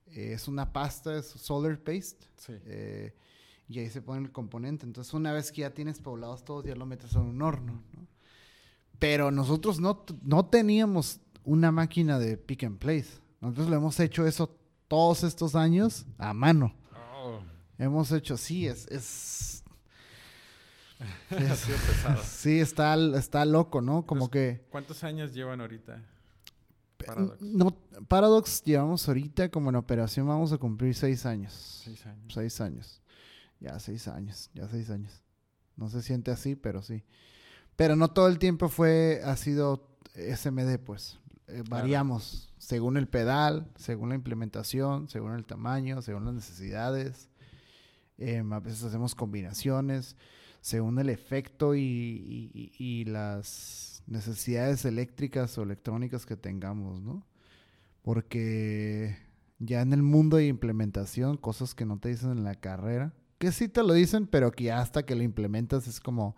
[0.08, 2.54] eh, es una pasta, es solar paste, Sí.
[2.66, 3.14] eh,
[3.72, 4.86] y ahí se pone el componente.
[4.86, 7.82] Entonces, una vez que ya tienes poblados todos, ya lo metes en un horno.
[7.94, 8.08] ¿no?
[9.00, 13.10] Pero nosotros no, no teníamos una máquina de pick and place.
[13.40, 14.56] Nosotros lo hemos hecho eso
[14.88, 16.76] todos estos años a mano.
[17.16, 17.40] Oh,
[17.78, 18.88] Hemos hecho, sí, es...
[18.88, 19.64] es
[22.24, 24.06] sí, está, está loco, ¿no?
[24.06, 24.68] Como que...
[24.70, 26.04] ¿Cuántos años llevan ahorita?
[27.06, 27.42] Paradox.
[27.42, 27.76] No,
[28.08, 31.82] Paradox llevamos ahorita como en operación vamos a cumplir seis años.
[31.84, 32.34] Seis años.
[32.34, 33.01] Seis años.
[33.62, 35.24] Ya seis años, ya seis años.
[35.78, 37.04] No se siente así, pero sí.
[37.78, 41.18] Pero no todo el tiempo fue, ha sido SMD, pues.
[41.48, 47.30] Eh, variamos según el pedal, según la implementación, según el tamaño, según las necesidades.
[48.18, 50.16] Em, a veces hacemos combinaciones,
[50.62, 57.26] según el efecto y- y- y las necesidades eléctricas o electrónicas que tengamos, ¿no?
[58.04, 59.18] Porque
[59.60, 63.52] ya en el mundo de implementación, cosas que no te dicen en la carrera, que
[63.52, 66.36] sí te lo dicen, pero que hasta que lo implementas es como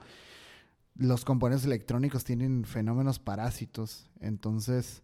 [0.96, 5.04] los componentes electrónicos tienen fenómenos parásitos, entonces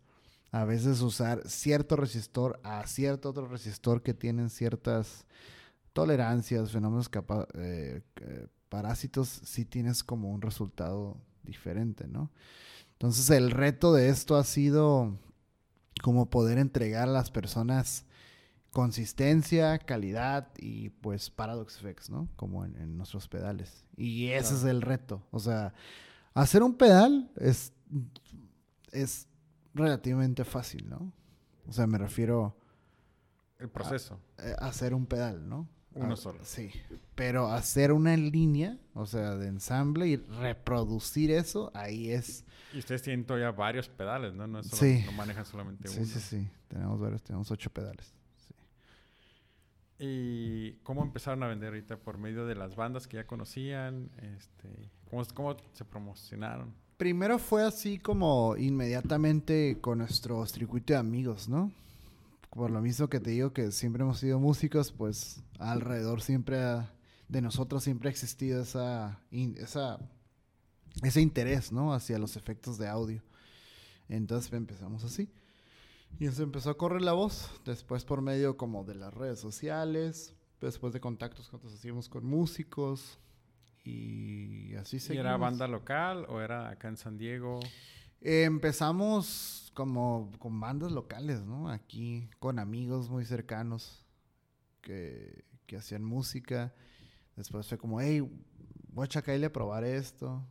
[0.52, 5.26] a veces usar cierto resistor a cierto otro resistor que tienen ciertas
[5.92, 7.12] tolerancias, fenómenos
[7.56, 8.02] eh,
[8.70, 12.32] parásitos, sí tienes como un resultado diferente, ¿no?
[12.94, 15.18] Entonces el reto de esto ha sido
[16.02, 18.06] como poder entregar a las personas
[18.72, 22.28] consistencia, calidad y pues Paradox Effects, ¿no?
[22.36, 23.86] Como en, en nuestros pedales.
[23.98, 24.58] Y ese Claro.
[24.58, 25.24] es el reto.
[25.32, 25.74] O sea,
[26.34, 27.74] hacer un pedal es,
[28.92, 29.28] es
[29.74, 31.12] relativamente fácil, ¿no?
[31.68, 32.56] O sea, me refiero
[33.60, 34.20] El proceso.
[34.38, 35.68] eh, a hacer un pedal, ¿no?
[35.96, 36.40] Uno Ah, solo.
[36.44, 36.70] Sí.
[37.16, 42.46] Pero hacer una línea, o sea, de ensamble y reproducir eso, ahí es...
[42.74, 44.46] Y ustedes tienen todavía varios pedales, ¿no?
[44.48, 45.02] No, es solo- Sí.
[45.06, 46.06] no manejan solamente Sí, uno.
[46.06, 46.48] sí, sí.
[46.68, 48.14] Tenemos varios, tenemos ocho pedales.
[50.00, 51.98] ¿Y cómo empezaron a vender ahorita?
[51.98, 54.10] ¿Por medio de las bandas que ya conocían?
[54.38, 56.74] Este, ¿cómo, se promocionaron?
[56.96, 61.72] Primero fue así como inmediatamente con nuestro circuito de amigos, ¿no?
[62.50, 66.58] Por lo mismo que te digo que siempre hemos sido músicos, pues alrededor siempre
[67.28, 70.00] de nosotros siempre ha existido esa, esa,
[71.04, 71.94] ese interés, ¿no?
[71.94, 73.22] Hacia los efectos de audio.
[74.08, 75.30] Entonces empezamos así.
[76.18, 80.36] Y se empezó a correr la voz, después por medio como de las redes sociales,
[80.60, 83.20] después de contactos que nosotros hacíamos con músicos
[83.84, 85.26] y así ¿Y seguimos.
[85.26, 87.60] era banda local o era acá en San Diego?
[88.22, 91.70] Eh, empezamos como con bandas locales, ¿no?
[91.70, 94.06] Aquí con amigos muy cercanos
[94.82, 96.74] que, que hacían música.
[97.38, 98.22] Después fue como, hey,
[98.90, 100.46] voy a chacaile a probar esto.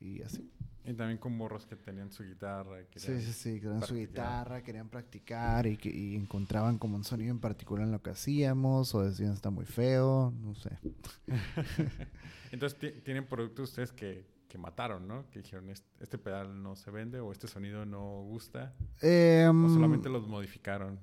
[0.00, 0.50] Y así.
[0.86, 2.76] Y también con morros que tenían su guitarra.
[2.96, 3.60] Sí, sí, sí.
[3.60, 7.92] Querían su guitarra, querían practicar y, que, y encontraban como un sonido en particular en
[7.92, 8.94] lo que hacíamos.
[8.94, 10.78] O decían, está muy feo, no sé.
[12.52, 15.28] Entonces ti- tienen productos ustedes que, que mataron, ¿no?
[15.30, 18.74] Que dijeron, "Est- este pedal no se vende o este sonido no gusta.
[19.00, 21.00] Em, O solamente los modificaron.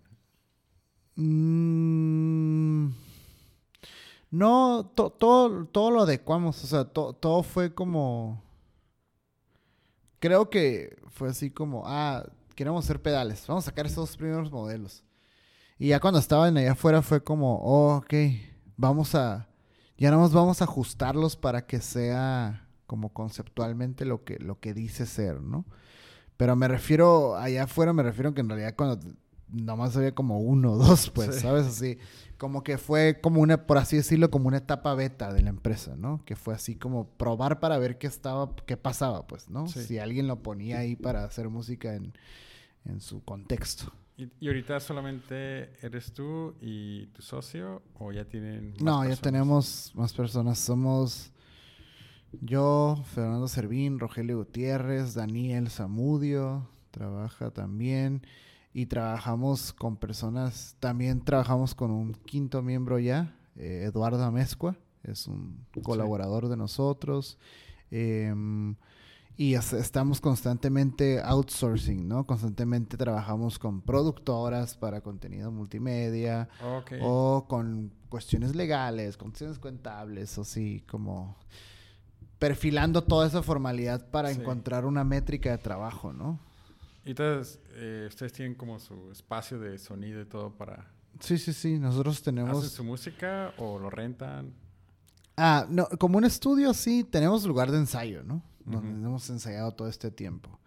[1.15, 2.89] Mm,
[4.31, 8.43] no, to- todo, todo lo adecuamos, o sea, to- todo fue como...
[10.21, 12.23] Creo que fue así como, ah,
[12.55, 15.03] queremos hacer pedales, vamos a sacar estos primeros modelos.
[15.79, 18.13] Y ya cuando estaban allá afuera fue como, oh, ok,
[18.77, 19.49] vamos a,
[19.97, 25.07] ya más vamos a ajustarlos para que sea como conceptualmente lo que, lo que dice
[25.07, 25.65] ser, ¿no?
[26.37, 28.99] Pero me refiero, allá afuera me refiero que en realidad cuando
[29.51, 31.41] nomás había como uno o dos, pues, Sí.
[31.41, 31.67] ¿sabes?
[31.67, 31.97] Así,
[32.37, 35.95] como que fue como una, por así decirlo, como una etapa beta de la empresa,
[35.95, 36.23] ¿no?
[36.25, 39.67] Que fue así como probar para ver qué estaba, qué pasaba, pues, ¿no?
[39.67, 39.83] Sí.
[39.83, 42.13] Si alguien lo ponía ahí para hacer música en,
[42.85, 43.93] en su contexto.
[44.17, 49.15] ¿Y, y ahorita solamente eres tú y tu socio o ya tienen más No, ya
[49.15, 50.59] tenemos más personas.
[50.59, 51.31] Somos
[52.41, 58.25] yo, Fernando Servín, Rogelio Gutiérrez, Daniel Zamudio, trabaja también.
[58.73, 65.27] Y trabajamos con personas, también trabajamos con un quinto miembro ya, eh, Eduardo Amezcua, es
[65.27, 67.37] un colaborador de nosotros.
[67.89, 68.75] Em,
[69.35, 72.25] y es- estamos constantemente outsourcing, ¿no?
[72.25, 76.47] Constantemente trabajamos con productoras para contenido multimedia,
[77.01, 81.35] o con cuestiones legales, con cuestiones contables, o sí, como
[82.39, 84.39] perfilando toda esa formalidad para Sí.
[84.39, 86.39] encontrar una métrica de trabajo, ¿no?
[87.03, 90.91] Y entonces, eh, ustedes tienen como su espacio de sonido y todo para...
[91.19, 92.69] Sí, sí, sí, nosotros ¿Hacen tenemos...
[92.69, 94.53] su música o lo rentan?
[95.35, 98.43] Ah, no, como un estudio sí, tenemos lugar de ensayo, ¿no?
[98.65, 100.59] Donde hemos ensayado todo este tiempo.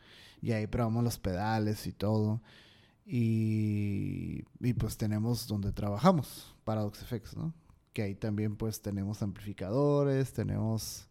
[0.42, 2.42] Y ahí probamos los pedales y todo.
[3.06, 7.54] Y, y pues tenemos donde trabajamos, Paradox FX, ¿no?
[7.92, 11.08] Que ahí también pues tenemos amplificadores, tenemos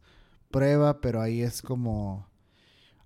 [0.52, 2.28] prueba, pero ahí es como...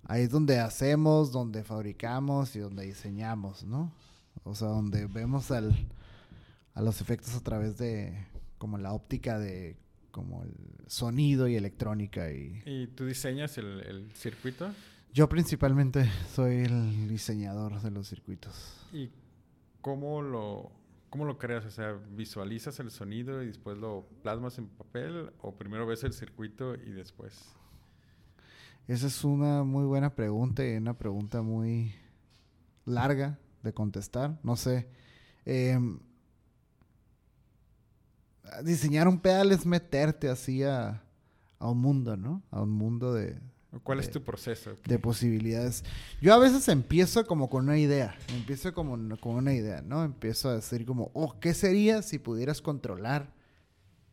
[0.08, 3.92] Ahí es donde hacemos, donde fabricamos y donde diseñamos, ¿no?
[4.42, 5.76] O sea, donde vemos al,
[6.74, 8.26] a los efectos a través de
[8.58, 9.76] como la óptica de
[10.10, 10.54] como el
[10.88, 14.70] sonido y electrónica y ¿Y tú diseñas el, el circuito?
[15.12, 18.76] yo principalmente soy el diseñador de los circuitos.
[18.92, 19.10] ¿Y
[19.80, 20.72] cómo lo,
[21.10, 21.64] cómo lo creas?
[21.66, 25.30] O sea, ¿visualizas el sonido y después lo plasmas en papel?
[25.40, 27.54] ¿O primero ves el circuito y después?
[28.88, 31.94] Esa es una muy buena pregunta y una pregunta muy
[32.86, 34.38] larga de contestar.
[34.42, 34.88] No sé.
[35.44, 36.00] em,
[38.64, 41.02] diseñar un pedal es meterte así a,
[41.58, 42.42] a un mundo, ¿no?
[42.50, 43.38] A un mundo de,
[43.82, 44.74] ¿Cuál es tu proceso?
[44.86, 45.84] de posibilidades.
[46.22, 50.02] Yo a veces empiezo como con una idea, empiezo como con una idea, ¿no?
[50.02, 53.34] Empiezo a decir como, oh, ¿qué sería si pudieras controlar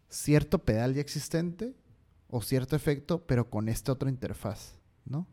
[0.09, 1.73] cierto pedal ya existente
[2.29, 5.27] o cierto efecto, pero con esta otra interfaz, ¿no?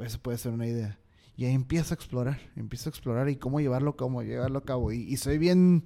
[0.00, 0.98] Eso puede ser una idea.
[1.36, 4.92] Y ahí empiezo a explorar, empiezo a explorar y cómo llevarlo, cómo llevarlo a cabo.
[4.92, 5.82] Y, y soy bien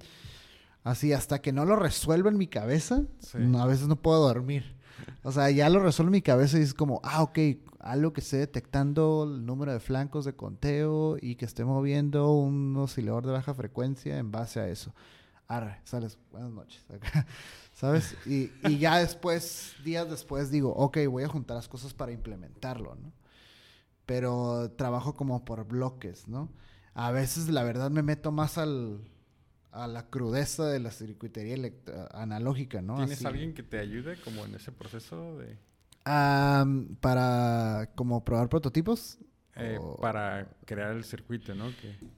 [0.83, 3.37] así, hasta que no lo resuelvo en mi cabeza, Sí.
[3.39, 4.75] no, a veces no puedo dormir.
[5.23, 7.39] O sea, ya lo resuelvo en mi cabeza y es como, ah, ok,
[7.79, 12.75] algo que esté detectando el número de flancos de conteo y que esté moviendo un
[12.77, 14.93] oscilador de baja frecuencia en base a eso.
[15.47, 16.83] Arre, sales, buenas noches.
[17.73, 18.15] ¿Sabes?
[18.25, 22.95] Y, y ya después, días después, digo, ok, voy a juntar las cosas para implementarlo,
[22.95, 23.11] ¿no?
[24.05, 26.49] Pero trabajo como por bloques, ¿no?
[26.93, 29.01] A veces, la verdad, me meto más al,
[29.71, 31.71] a la crudeza de la circuitería
[32.11, 32.95] analógica, ¿no?
[32.95, 33.27] ¿Tienes Así.
[33.27, 35.57] alguien que te ayude como en ese proceso de
[37.01, 39.17] para como probar prototipos.
[39.57, 41.65] eh, o- para crear el circuito, ¿no?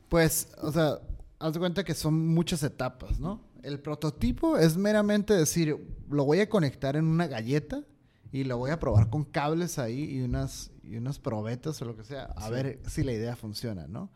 [0.10, 1.00] Pues, o sea,
[1.40, 3.42] haz de cuenta que son muchas etapas, ¿no?
[3.64, 5.78] El prototipo es meramente decir,
[6.10, 7.84] lo voy a conectar en una galleta
[8.32, 11.96] y lo voy a probar con cables ahí y unas, y unas probetas o lo
[11.96, 12.52] que sea, a Sí.
[12.52, 14.12] ver si la idea funciona, ¿no?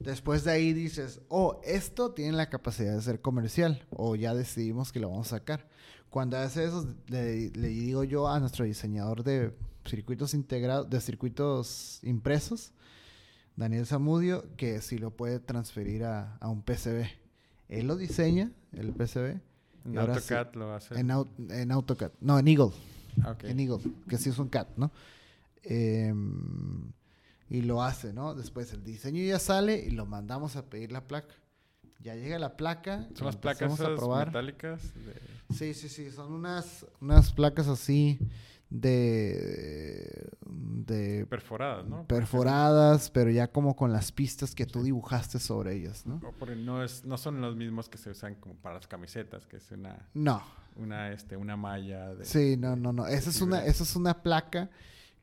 [0.00, 4.90] Después de ahí dices, oh, esto tiene la capacidad de ser comercial o ya decidimos
[4.90, 5.68] que lo vamos a sacar.
[6.10, 9.54] Cuando hace eso, le, le digo yo a nuestro diseñador de
[9.86, 12.72] circuitos integrados, de circuitos impresos,
[13.56, 17.06] Daniel Zamudio, que si lo puede transferir a, a un PCB.
[17.68, 19.40] Él lo diseña, el PCB,
[19.84, 20.94] en AutoCAD lo hace.
[20.98, 22.12] en, Au- en AutoCAD.
[22.20, 22.70] No, en Eagle.
[23.22, 23.36] Ah.
[23.42, 24.90] En Eagle, que sí es un CAD, ¿no?
[25.62, 26.92] Em,
[27.48, 28.34] y lo hace, ¿no?
[28.34, 31.34] Después el diseño ya sale y lo mandamos a pedir la placa.
[32.00, 33.06] Ya llega la placa.
[33.14, 34.82] Son las la placas esas metálicas.
[34.94, 36.10] de- Sí, sí, sí.
[36.10, 38.18] Son unas, unas placas así
[38.80, 42.06] de, de perforadas, ¿no?
[42.06, 46.20] perforadas, pero ya como con las pistas que tú dibujaste sobre ellas, ¿no?
[46.38, 49.58] Porque no, es, no son los mismos que se usan como para las camisetas, que
[49.58, 50.42] es una, No,
[50.76, 52.24] una, este, una malla de...
[52.24, 53.06] sí, no, no, no.
[53.06, 54.70] Esa es una, esa es una placa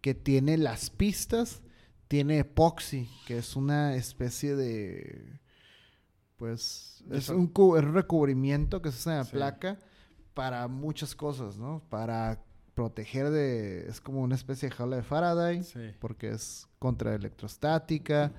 [0.01, 1.61] que tiene las pistas,
[2.07, 5.39] tiene epoxi, que es una especie de,
[6.37, 9.31] pues, es un, es un recubrimiento que se usa en la Sí.
[9.31, 9.79] placa
[10.33, 11.81] para muchas cosas, ¿no?
[11.89, 12.41] Para
[12.79, 15.63] proteger de, es como una especie de jaula de Faraday.
[15.65, 15.91] Sí.
[15.99, 18.31] porque es contra electrostática,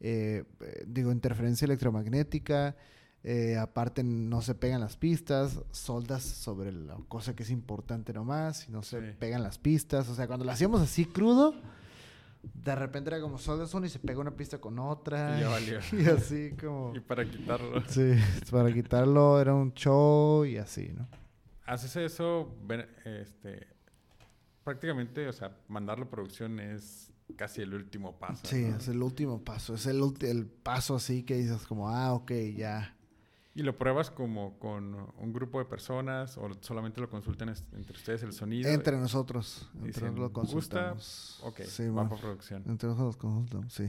[0.00, 2.74] eh, eh, digo, interferencia electromagnética,
[3.22, 8.68] eh, aparte no se pegan las pistas, soldas sobre la cosa que es importante nomás,
[8.68, 9.16] y no se Sí.
[9.20, 11.54] pegan las pistas, o sea, cuando lo hacíamos así crudo,
[12.42, 15.48] de repente era como soldas una y se pega una pista con otra, Y ya
[15.48, 15.78] valió.
[15.92, 16.92] y así como...
[16.96, 17.84] Y para quitarlo.
[17.88, 18.14] Sí,
[18.50, 21.06] para quitarlo era un show y así, ¿no?
[21.66, 22.52] Haces eso,
[23.04, 23.75] este,
[24.66, 28.44] prácticamente, o sea, mandarlo a producción es casi el último paso.
[28.44, 28.76] Sí, ¿no?
[28.76, 29.76] es el último paso.
[29.76, 32.96] Es el, el paso así que dices como, ah, ok, ya.
[33.54, 38.24] ¿Y lo pruebas como con un grupo de personas o solamente lo consultan entre ustedes
[38.24, 38.68] el sonido?
[38.68, 39.70] Entre nosotros.
[39.74, 40.96] Entre Dicen, nosotros lo ¿gusta?
[41.42, 42.64] Ok, Sí, va producción.
[42.66, 43.88] Entre nosotros consultamos, sí.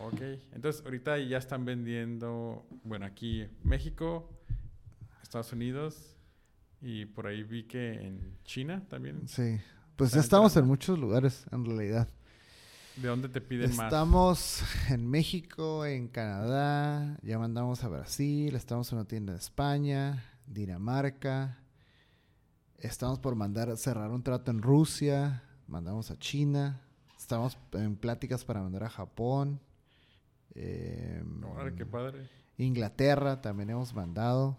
[0.00, 0.20] Ok,
[0.52, 4.30] entonces ahorita ya están vendiendo, bueno, aquí México,
[5.22, 6.16] Estados Unidos
[6.80, 9.28] y por ahí vi que en China también.
[9.28, 9.58] Sí.
[9.96, 12.06] Pues ya estamos en muchos lugares, en realidad.
[12.96, 13.86] ¿De dónde te piden más?
[13.86, 20.22] Estamos en México, en Canadá, ya mandamos a Brasil, estamos en una tienda de España,
[20.46, 21.58] Dinamarca,
[22.78, 26.82] estamos por mandar cerrar un trato en Rusia, mandamos a China,
[27.18, 29.60] estamos en pláticas para mandar a Japón,
[30.54, 31.22] eh,
[31.74, 32.28] qué padre.
[32.58, 34.58] Inglaterra también hemos mandado.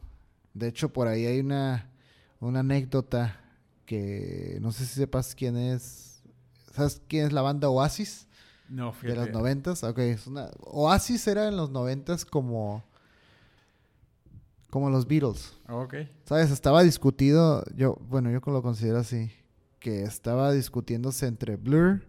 [0.56, 1.92] De hecho, por ahí hay una,
[2.40, 3.47] una anécdota
[3.88, 6.22] que no sé si sepas quién es.
[6.74, 8.28] ¿Sabes quién es la banda Oasis?
[8.70, 9.16] No, De fíjate.
[9.16, 9.98] los noventas, ok.
[10.00, 10.52] Es una...
[10.60, 12.84] Oasis era en los noventas como...
[14.70, 15.54] Como los Beatles.
[15.70, 15.96] Ok.
[16.26, 16.52] ¿Sabes?
[16.52, 19.32] Estaba discutido, yo, bueno, yo lo considero así,
[19.80, 22.04] que estaba discutiéndose entre Blur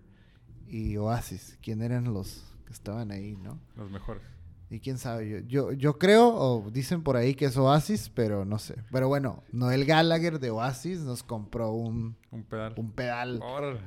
[0.66, 1.56] y Oasis.
[1.62, 3.60] ¿Quién eran los que estaban ahí, no?
[3.76, 4.24] Los mejores.
[4.70, 8.44] Y quién sabe, yo, yo, yo creo, o dicen por ahí que es Oasis, pero
[8.44, 8.76] no sé.
[8.92, 12.74] Pero bueno, Noel Gallagher de Oasis nos compró un, Un pedal.
[12.76, 13.40] un pedal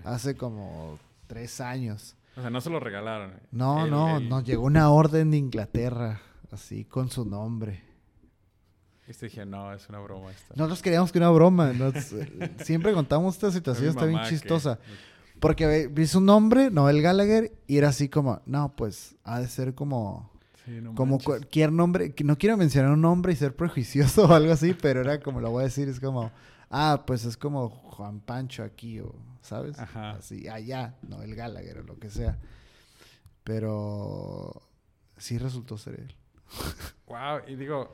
[0.04, 2.16] hace como tres años.
[2.36, 3.34] O sea, no se lo regalaron.
[3.52, 6.22] No, Él- no, nos llegó una orden de Inglaterra,
[6.52, 7.84] así con su nombre.
[9.08, 10.54] Este dije, no, es una broma esta.
[10.56, 11.74] Nosotros queríamos que una broma.
[11.74, 12.16] nos-
[12.64, 14.80] siempre contamos esta situación, está bien que- chistosa.
[15.40, 19.74] Porque vi su nombre, Noel Gallagher, y era así como, no, pues ha de ser
[19.76, 20.31] como,
[20.66, 21.26] Sí, no como manches.
[21.26, 25.20] cualquier nombre, no quiero mencionar un nombre y ser prejuicioso o algo así, pero era
[25.20, 26.32] como lo voy a decir, es como,
[26.70, 29.80] ah, pues es como Juan Pancho aquí, o, ¿sabes?
[29.80, 30.12] Ajá.
[30.12, 32.38] Así, allá, Noel Gallagher o lo que sea.
[33.44, 34.62] Pero
[35.18, 36.16] sí resultó ser él.
[37.08, 37.92] Wow, y digo,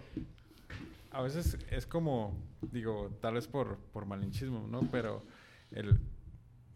[1.10, 4.82] a veces es como, digo, tal vez por, por malinchismo, ¿no?
[4.92, 5.24] Pero
[5.72, 6.00] el,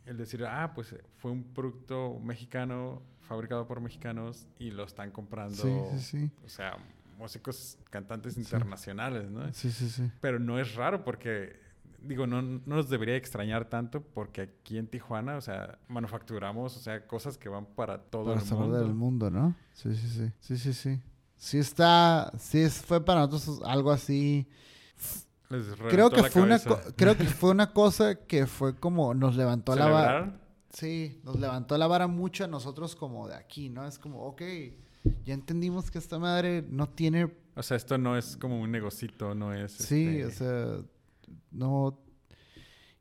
[0.05, 5.55] el decir, ah, pues fue un producto mexicano, fabricado por mexicanos y lo están comprando,
[5.55, 6.31] Sí, sí, sí.
[6.45, 6.77] o sea,
[7.17, 9.53] músicos, cantantes internacionales, ¿no?
[9.53, 10.11] Sí, sí, sí.
[10.21, 11.55] Pero no es raro porque,
[12.01, 16.79] digo, no, no nos debería extrañar tanto porque aquí en Tijuana, o sea, manufacturamos, o
[16.79, 18.77] sea, cosas que van para todo Para el mundo.
[18.79, 19.55] del mundo, ¿no?
[19.73, 20.31] Sí, sí, sí.
[20.39, 20.99] Sí, sí, sí.
[21.37, 24.47] Sí está, sí fue para nosotros algo así.
[25.51, 26.93] Les Creo que fue una, cabeza.
[26.95, 30.41] creo que fue una cosa que fue como nos levantó la vara.
[30.71, 33.85] Sí, nos levantó la vara mucho a nosotros como de aquí, ¿no?
[33.85, 34.41] Es como, ok,
[35.25, 39.35] ya entendimos que esta madre no tiene O sea, esto no es como un negocito,
[39.35, 39.73] no es...
[39.73, 40.85] Sí, este, o sea,
[41.51, 41.99] no...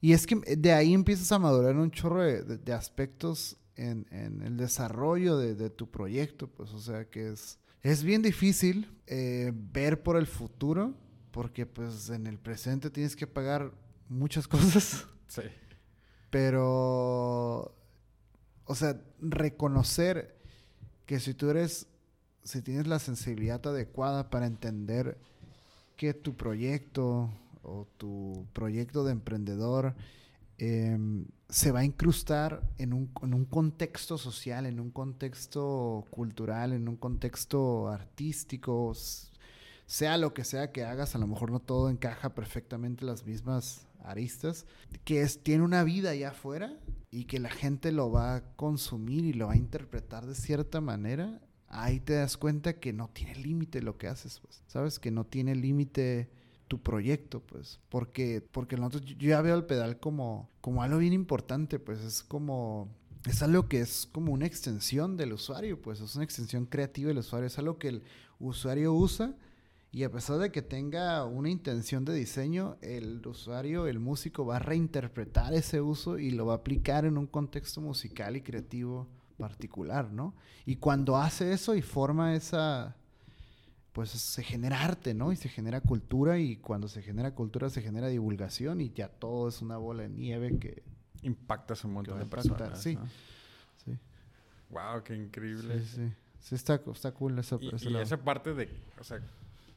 [0.00, 4.06] Y es que de ahí empiezas a madurar un chorro de, de- de aspectos en,
[4.10, 8.90] en el desarrollo de, de tu proyecto, pues, o sea, que es, es bien difícil
[9.06, 10.94] eh, ver por el futuro,
[11.30, 13.72] porque pues en el presente tienes que pagar
[14.08, 15.42] muchas cosas, Sí.
[16.30, 17.74] pero,
[18.64, 20.36] o sea, reconocer
[21.06, 21.86] que si tú eres,
[22.44, 25.18] si tienes la sensibilidad adecuada para entender
[25.96, 27.30] que tu proyecto
[27.62, 29.94] o tu proyecto de emprendedor
[30.58, 36.72] em, se va a incrustar en un, en un contexto social, en un contexto cultural,
[36.72, 38.92] en un contexto artístico,
[39.90, 43.88] sea lo que sea que hagas, a lo mejor no todo encaja perfectamente las mismas
[44.04, 44.64] aristas,
[45.04, 46.78] que es, tiene una vida allá afuera
[47.10, 50.80] y que la gente lo va a consumir y lo va a interpretar de cierta
[50.80, 55.00] manera, ahí te das cuenta que no tiene límite lo que haces, pues, ¿sabes?
[55.00, 56.30] Que no tiene límite
[56.68, 61.14] tu proyecto, pues, porque, porque nosotros, yo ya veo el pedal como, como algo bien
[61.14, 62.88] importante, pues, es como,
[63.26, 67.18] es algo que es como una extensión del usuario, pues, es una extensión creativa del
[67.18, 68.02] usuario, es algo que el
[68.38, 69.34] usuario usa
[69.92, 74.56] y a pesar de que tenga una intención de diseño, el usuario, el músico va
[74.56, 79.08] a reinterpretar ese uso y lo va a aplicar en un contexto musical y creativo
[79.36, 80.34] particular, ¿no?
[80.64, 82.94] Y cuando hace eso y forma esa,
[83.92, 85.32] pues se genera arte, ¿no?
[85.32, 89.48] Y se genera cultura y cuando se genera cultura se genera divulgación y ya todo
[89.48, 90.82] es una bola de nieve que...
[91.22, 92.80] Impactas un montón de personas.
[92.80, 92.94] sí.
[92.94, 93.06] ¿no?
[93.84, 93.98] Sí,
[94.70, 95.80] Wow, qué increíble.
[95.80, 96.12] sí, sí.
[96.38, 99.20] Sí, está, está cool esa, Y, esa parte de, o sea,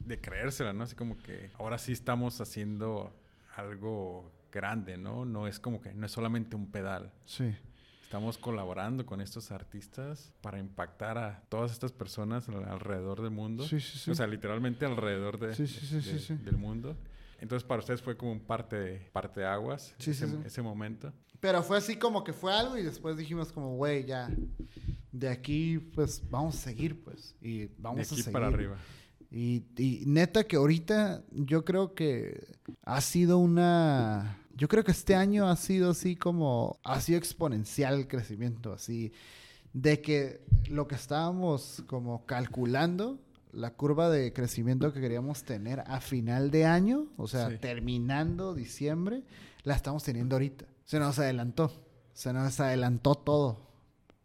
[0.00, 0.84] de creérsela, ¿no?
[0.84, 3.12] Así como que ahora sí estamos haciendo
[3.56, 5.24] algo grande, ¿no?
[5.24, 7.12] No es como que, no es solamente un pedal.
[7.24, 7.54] Sí,
[8.02, 13.64] Estamos colaborando con estos artistas para impactar a todas estas personas al- alrededor del mundo.
[13.66, 14.10] sí, sí, sí.
[14.10, 16.34] O sea, literalmente alrededor de, Sí, sí, sí, de- sí, sí.
[16.36, 16.96] del mundo.
[17.40, 20.38] Entonces para ustedes fue como un parte, parte de aguas Sí, sí, ese, sí.
[20.44, 21.12] ese momento.
[21.40, 24.30] Pero fue así como que fue algo y después dijimos como, güey, ya,
[25.10, 27.34] de aquí pues vamos a seguir pues.
[27.40, 28.32] Y vamos de a aquí seguir.
[28.32, 28.76] para arriba.
[29.36, 32.46] Y, y neta que ahorita yo creo que
[32.84, 34.38] ha sido una...
[34.54, 36.78] Yo creo que este año ha sido así como...
[36.84, 39.12] Ha sido exponencial el crecimiento, así.
[39.72, 43.18] De que lo que estábamos como calculando,
[43.52, 47.58] la curva de crecimiento que queríamos tener a final de año, o sea, Sí.
[47.58, 49.24] terminando diciembre,
[49.64, 50.64] la estamos teniendo ahorita.
[50.84, 51.72] Se nos adelantó.
[52.12, 53.66] Se nos adelantó todo.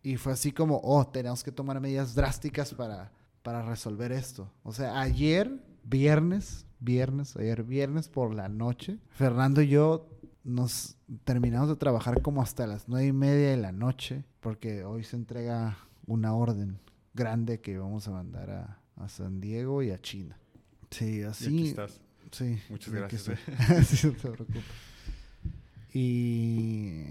[0.03, 3.11] Y fue así como, oh, tenemos que tomar medidas drásticas para,
[3.43, 4.51] para resolver esto.
[4.63, 5.51] O sea, ayer,
[5.83, 10.07] viernes, viernes, ayer viernes por la noche, Fernando y yo
[10.43, 15.03] nos terminamos de trabajar como hasta las nueve y media de la noche, porque hoy
[15.03, 15.77] se entrega
[16.07, 16.79] una orden
[17.13, 20.37] grande que vamos a mandar a, a San Diego y a China.
[20.89, 21.45] Sí, Y así.
[21.45, 22.01] aquí estás.
[22.31, 22.57] Sí.
[22.69, 23.83] Muchas gracias, eh.
[23.83, 24.63] sí, no te preocupes.
[25.93, 27.05] Y,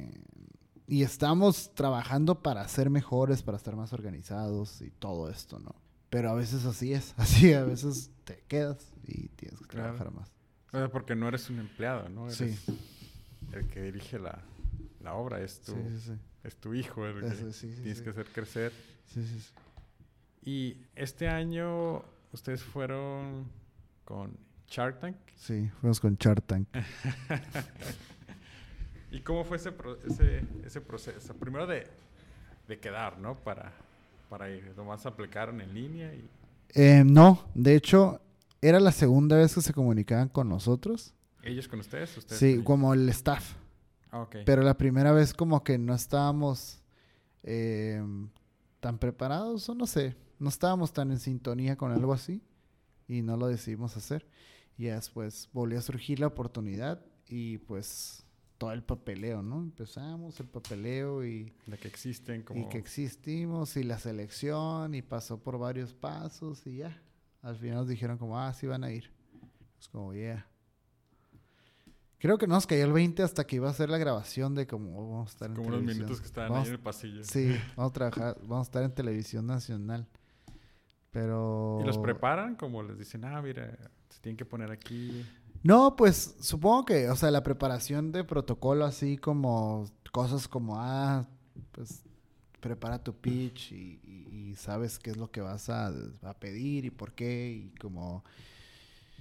[0.87, 5.75] y estamos trabajando para ser mejores, para estar más organizados y todo esto, ¿no?
[6.11, 9.95] Pero a veces así es, así a veces te quedas y tienes que Claro.
[9.95, 10.31] trabajar más.
[10.73, 12.31] O sea, porque no eres un empleado, ¿no?
[12.31, 12.45] Sí.
[12.45, 12.69] Eres
[13.53, 14.43] el que dirige la,
[15.01, 16.13] la obra, es tu, Sí, sí, sí.
[16.45, 18.05] es tu hijo el que sí, sí, tienes sí.
[18.05, 18.73] que hacer crecer.
[19.07, 19.53] Sí, sí, sí.
[20.45, 22.03] Y este año
[22.33, 23.47] ustedes fueron
[24.05, 24.37] con
[24.69, 25.17] Shark Tank.
[25.37, 26.69] Sí, fuimos con Shark Tank.
[29.11, 31.35] ¿Y cómo fue ese, pro- ese, ese proceso?
[31.35, 31.87] Primero de,
[32.67, 33.37] de quedar, ¿no?
[33.43, 33.73] Para,
[34.29, 34.73] para ir.
[34.77, 36.29] Nomás aplicaron en línea y...
[36.75, 38.21] Eh, no, de hecho,
[38.61, 41.15] era la segunda vez que se comunicaban con nosotros.
[41.43, 42.17] ¿Ellos con ustedes?
[42.17, 43.55] ¿Ustedes Sí, con como el staff.
[44.11, 44.29] Ah.
[44.45, 46.83] Pero la primera vez como que no estábamos
[47.43, 48.03] eh,
[48.81, 52.43] tan preparados o no sé, no estábamos tan en sintonía con algo así
[53.07, 54.27] y no lo decidimos hacer.
[54.77, 58.25] Y después volvió a surgir la oportunidad y pues
[58.59, 59.61] todo el papeleo, ¿no?
[59.61, 62.61] Empezamos el papeleo y, de que existen como...
[62.61, 67.01] y que existimos y la selección y pasó por varios pasos y ya.
[67.41, 69.11] Al final nos dijeron como, ah, sí van a ir.
[69.79, 70.45] Es como, yeah.
[72.19, 74.67] Creo que no nos cayó el 20 hasta que iba a hacer la grabación de
[74.67, 76.05] como oh, vamos a estar en como unos televisión.
[76.07, 77.23] minutos que estaban Vamos- ahí en el pasillo.
[77.23, 80.09] Sí, vamos a trabajar, vamos a estar en televisión nacional.
[81.13, 81.79] Pero...
[81.81, 82.57] ¿Y los preparan?
[82.57, 83.79] Como les dicen, ah, mira,
[84.11, 85.25] se tienen que poner aquí.
[85.63, 91.27] No, pues supongo que, o sea, la preparación de protocolo así como cosas como, ah,
[91.73, 92.03] pues
[92.61, 95.93] prepara tu pitch y, y- y sabes qué es lo que vas a,
[96.23, 98.25] a pedir y por qué y como...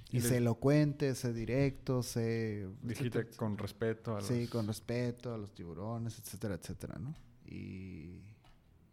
[0.10, 2.66] Y, sé elocuente, sé directo, sé...
[2.82, 4.28] Dijiste con respeto a los...
[4.28, 7.14] Sí, con respeto a los tiburones, etcétera, etcétera, ¿no?
[7.46, 8.22] Y,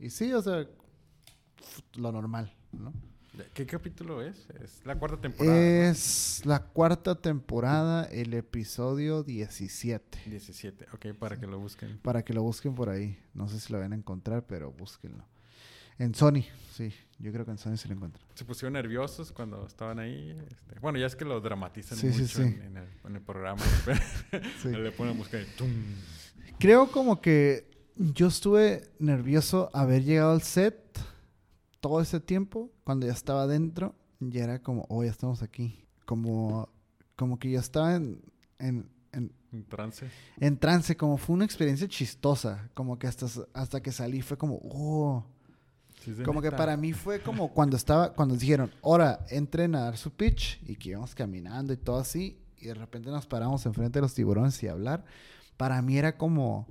[0.00, 0.66] y sí, o sea,
[1.94, 2.92] lo normal, ¿no?
[3.36, 4.46] ¿De ¿Qué capítulo es?
[4.62, 5.56] Es la cuarta temporada.
[5.56, 5.60] ¿no?
[5.62, 10.20] Es la cuarta temporada, el episodio 17.
[10.26, 10.86] 17.
[10.92, 11.98] Ok, para que lo busquen.
[11.98, 13.18] Para que lo busquen por ahí.
[13.34, 15.24] No sé si lo van a encontrar, pero búsquenlo.
[15.98, 16.92] En Sony, sí.
[17.18, 18.24] Yo creo que en Sony se lo encuentran.
[18.34, 20.30] Se pusieron nerviosos cuando estaban ahí.
[20.30, 22.42] este, bueno, ya es que lo dramatizan Sí, mucho sí.
[22.42, 23.62] En, en el, en el programa.
[24.62, 24.68] Sí.
[24.68, 25.70] Le ponen música y tum.
[26.58, 30.76] Creo como que yo estuve nervioso haber llegado al set
[31.84, 32.70] todo ese tiempo.
[32.82, 35.84] Cuando ya estaba dentro, ya era como, oh, ya estamos aquí.
[36.06, 36.70] Como,
[37.14, 38.22] como que yo estaba en,
[38.58, 40.08] en, en, En trance.
[40.40, 42.70] en trance, como fue una experiencia chistosa.
[42.72, 45.26] Como que hasta, hasta que salí fue como, oh.
[46.02, 46.56] Sí, Como que neta.
[46.56, 50.76] para mí fue como cuando estaba, cuando dijeron, ahora entren a dar su pitch y
[50.76, 54.60] que íbamos caminando y todo así, y de repente nos paramos enfrente de los tiburones
[54.62, 55.04] y hablar.
[55.58, 56.66] Para mí era como,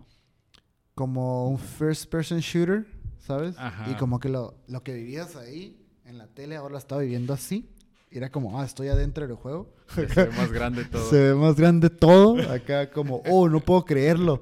[0.95, 2.85] como un first person shooter,
[3.25, 3.55] ¿sabes?
[3.57, 3.89] Ajá.
[3.89, 7.33] Y como que lo, lo que vivías ahí en la tele ahora lo estaba viviendo
[7.33, 7.69] así.
[8.11, 9.73] Y era como, ah, estoy adentro del juego.
[9.87, 11.09] Se ve más grande todo.
[11.09, 12.39] Se ve más grande todo.
[12.51, 14.41] Acá como, oh, no puedo creerlo.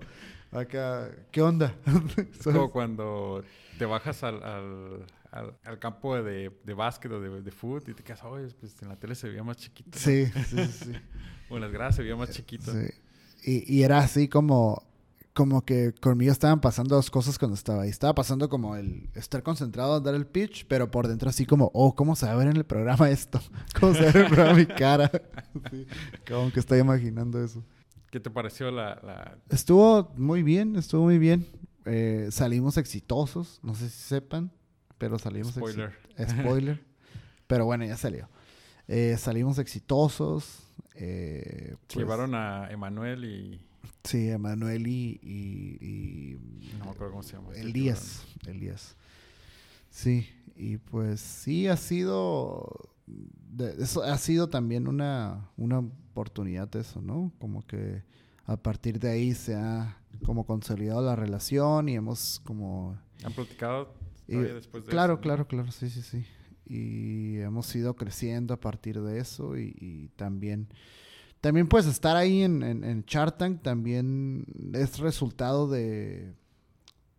[0.52, 1.74] Acá, ¿qué onda?
[2.18, 3.44] Es como cuando
[3.78, 7.94] te bajas al, al, al, al campo de, de básquet o de, de fútbol y
[7.94, 9.92] te quedas, oye, pues en la tele se veía más chiquito.
[9.94, 10.68] ¿no?" Sí, sí, sí.
[10.68, 10.92] sí.
[11.50, 12.72] O en las gradas se veía más chiquito.
[12.72, 12.88] Sí.
[13.44, 14.84] Y, y era así como,
[15.34, 17.90] como que conmigo estaban pasando dos cosas cuando estaba ahí.
[17.90, 21.72] Estaba pasando como el estar concentrado en dar el pitch, pero por dentro así como,
[21.74, 23.40] oh, ¿cómo se va a ver en el programa esto?
[23.80, 25.12] ¿Cómo se va a ver en el programa mi cara?
[25.70, 25.86] Sí,
[26.28, 27.64] como que estoy imaginando eso.
[28.10, 29.38] ¿Qué te pareció la, la...
[29.50, 31.46] Estuvo muy bien, estuvo muy bien.
[31.86, 34.52] Eh, salimos exitosos, no sé si sepan,
[34.98, 35.94] pero salimos Spoiler.
[36.30, 36.84] Spoiler.
[37.48, 38.30] pero bueno, ya salió.
[38.88, 40.64] Eh, salimos exitosos.
[40.96, 43.71] eh, pues, Llevaron a Emanuel y...
[44.04, 47.54] Sí, Emanuel y, y, y- No me acuerdo cómo se llama.
[47.54, 48.26] Elías.
[48.48, 48.96] Elías.
[49.90, 57.02] Sí, y pues sí ha sido de- eso ha sido también una, una oportunidad eso,
[57.02, 57.32] ¿no?
[57.40, 58.04] Como que
[58.46, 62.98] a partir de ahí se ha como consolidado la relación y hemos como...
[63.24, 63.94] ¿Han platicado
[64.28, 65.22] y- todavía después de claro, eso?
[65.22, 66.26] claro, claro, sí, sí, sí.
[66.66, 70.68] Y hemos ido creciendo a partir de eso y, y también...
[71.42, 76.34] También pues estar ahí en, en, en Shark Tank también es resultado de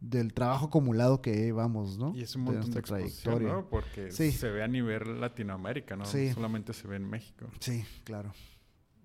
[0.02, 2.12] del trabajo acumulado que llevamos, ¿no?
[2.14, 3.68] Y es un montón de, nuestra exposición, ¿no?
[3.68, 4.32] Porque Sí.
[4.32, 6.04] se ve a nivel Latinoamérica, ¿no?
[6.04, 6.32] Sí.
[6.32, 7.46] Solamente se ve en México.
[7.60, 8.32] Sí, claro.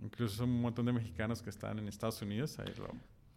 [0.02, 2.88] Incluso un montón de mexicanos que están en Estados Unidos ahí lo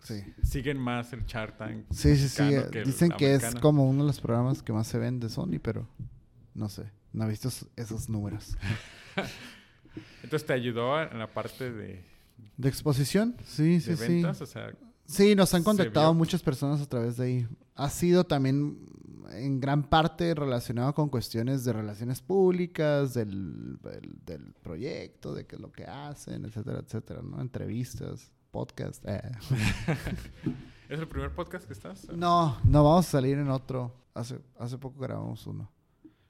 [0.02, 0.22] Sí.
[0.42, 1.84] siguen más el Shark Tank.
[1.90, 2.42] Sí, sí, sí.
[2.72, 5.58] que Dicen que es como uno de los programas que más se ven de Sony,
[5.62, 5.86] pero
[6.54, 6.90] no sé.
[7.12, 8.56] No he visto esos números.
[10.22, 12.04] Entonces te ayudó en la parte de,
[12.56, 13.36] ¿De exposición?
[13.44, 14.24] Sí, de sí, sí.
[14.24, 14.72] o sea,
[15.06, 17.48] Sí, nos han ¿Se contactado muchas personas a través de ahí.
[17.74, 18.78] Ha sido también
[19.32, 25.56] en gran parte relacionado con cuestiones de relaciones públicas, del, del, del proyecto, de qué
[25.56, 27.40] es lo que hacen, etcétera, etcétera, ¿no?
[27.40, 29.04] Entrevistas, podcast.
[29.06, 29.20] eh.
[30.88, 32.08] ¿es el primer podcast que estás?
[32.08, 33.92] No, no vamos a salir en otro.
[34.14, 35.70] Hace, hace poco grabamos uno.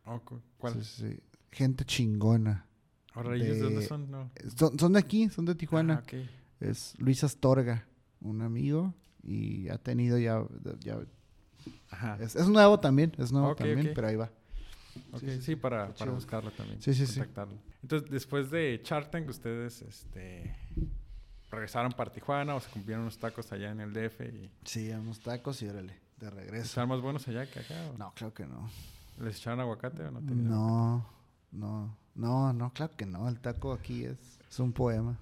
[0.05, 0.83] Oh, cu- ¿Cuál?
[0.85, 1.19] Sí.
[1.51, 2.67] Gente chingona.
[3.15, 4.11] Ahora, ¿ellos de dónde de- son?
[4.11, 4.31] No.
[4.57, 5.95] Son, son de aquí, son de Tijuana.
[6.01, 6.15] Ah, ok.
[6.61, 7.87] Es Luis Astorga,
[8.21, 10.45] un amigo, y ha tenido ya...
[10.81, 10.99] ya
[11.91, 12.17] Ajá.
[12.21, 13.93] es, es nuevo también, es nuevo Ok, también, ok.
[13.95, 14.31] pero ahí va.
[15.13, 16.81] Ok, sí, sí, sí, para, para buscarlo también.
[16.83, 17.19] Sí, sí, sí.
[17.19, 17.59] contactarlo.
[17.83, 20.55] Entonces, después de Shark Tank, ustedes este,
[21.51, 25.21] regresaron para Tijuana o se cumplieron unos tacos allá en el DF y Sí, unos
[25.21, 26.65] tacos y órale, de regreso.
[26.65, 27.75] ¿están más buenos allá que acá?
[27.93, 28.71] o No, creo que no.
[29.21, 30.21] ¿Les echaron aguacate o no?
[30.21, 31.07] tenían No,
[31.53, 33.29] no, no, no, claro que no.
[33.29, 35.19] El taco aquí es, es un poema.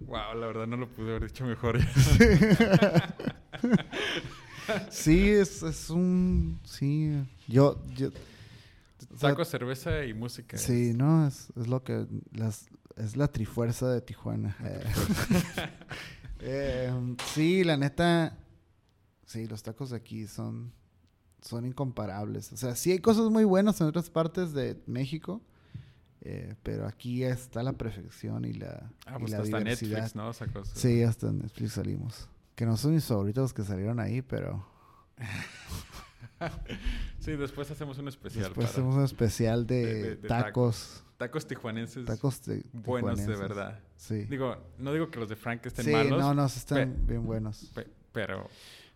[0.00, 1.78] Wow, la verdad no lo pude haber dicho mejor.
[4.90, 6.60] Sí, es, es un...
[6.64, 7.12] Sí,
[7.48, 7.82] yo...
[7.94, 10.56] yo o sea, Tacos, cerveza y música.
[10.56, 12.06] Sí, no, es, es lo que...
[12.32, 14.56] Las, es la trifuerza de Tijuana.
[14.64, 14.84] Eh.
[16.40, 18.38] Eh, sí, la neta...
[19.26, 20.72] Sí, los tacos de aquí son...
[21.42, 22.52] Son incomparables.
[22.52, 25.42] O sea, sí hay cosas muy buenas en otras partes de México.
[26.24, 29.98] Eh, pero aquí está la perfección y la, Ah, y pues la hasta diversidad.
[30.14, 30.64] Netflix, ¿no?
[30.64, 32.28] Sí, hasta Netflix salimos.
[32.54, 34.64] Que no son mis favoritos los que salieron ahí, pero
[37.20, 41.02] Sí, después hacemos un especial después para hacemos un especial de, de- de- de tacos.
[41.16, 43.38] tacos tijuanenses Tacos de, buenos de tijuanenses.
[43.38, 43.80] verdad.
[43.96, 44.24] Sí.
[44.24, 47.70] Digo, no digo que los de Frank estén sí, malos, no, no, están bien buenos.
[47.74, 48.48] pe- pero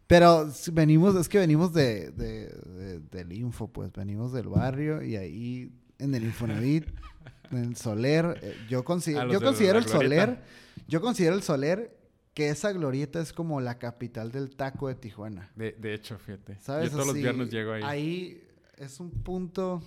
[0.07, 5.17] Pero venimos, es que venimos de, de- de- del info, pues venimos del barrio y
[5.17, 6.87] ahí en el Infonavit,
[7.53, 9.85] el Soler, eh, yo, Ah, yo considero el.
[9.87, 10.43] Soler,
[10.87, 11.97] yo considero el Soler
[12.35, 15.51] que esa glorieta es como la capital del taco de Tijuana.
[15.57, 16.57] de, de hecho, fíjate.
[16.61, 16.87] ¿Sabes?
[16.91, 17.83] Yo todos los viernes llego ahí.
[17.85, 19.83] Ahí es un punto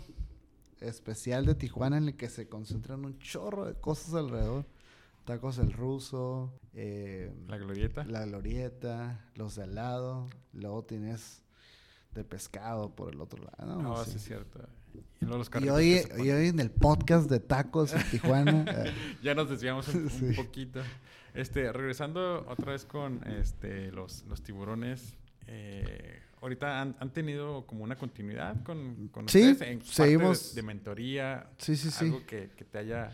[0.81, 4.65] especial de Tijuana en el que se concentran un chorro de cosas alrededor.
[5.25, 8.03] Tacos el ruso, eh, La glorieta.
[8.05, 10.29] la glorieta, los de al lado.
[10.51, 11.43] Luego tienes
[12.15, 13.75] de pescado por el otro lado.
[13.77, 14.17] No, No, sí sí.
[14.17, 14.67] es cierto.
[15.19, 18.65] Y, luego los Y carritos hoy, y hoy en el podcast de tacos en Tijuana.
[18.85, 20.81] eh, Ya nos desviamos un, poquito.
[21.33, 25.13] Este, regresando otra vez con este, los, los tiburones.
[25.47, 30.49] eh, ahorita han, han tenido como una continuidad con, con Sí, ustedes en parte seguimos-
[30.55, 31.49] de, de mentoría.
[31.59, 32.05] sí, sí, sí.
[32.05, 33.11] Algo que, que te haya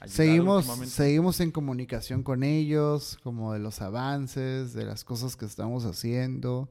[0.00, 5.46] ayudado Seguimos, seguimos en comunicación con ellos, como de los avances, de las cosas que
[5.46, 6.70] estamos haciendo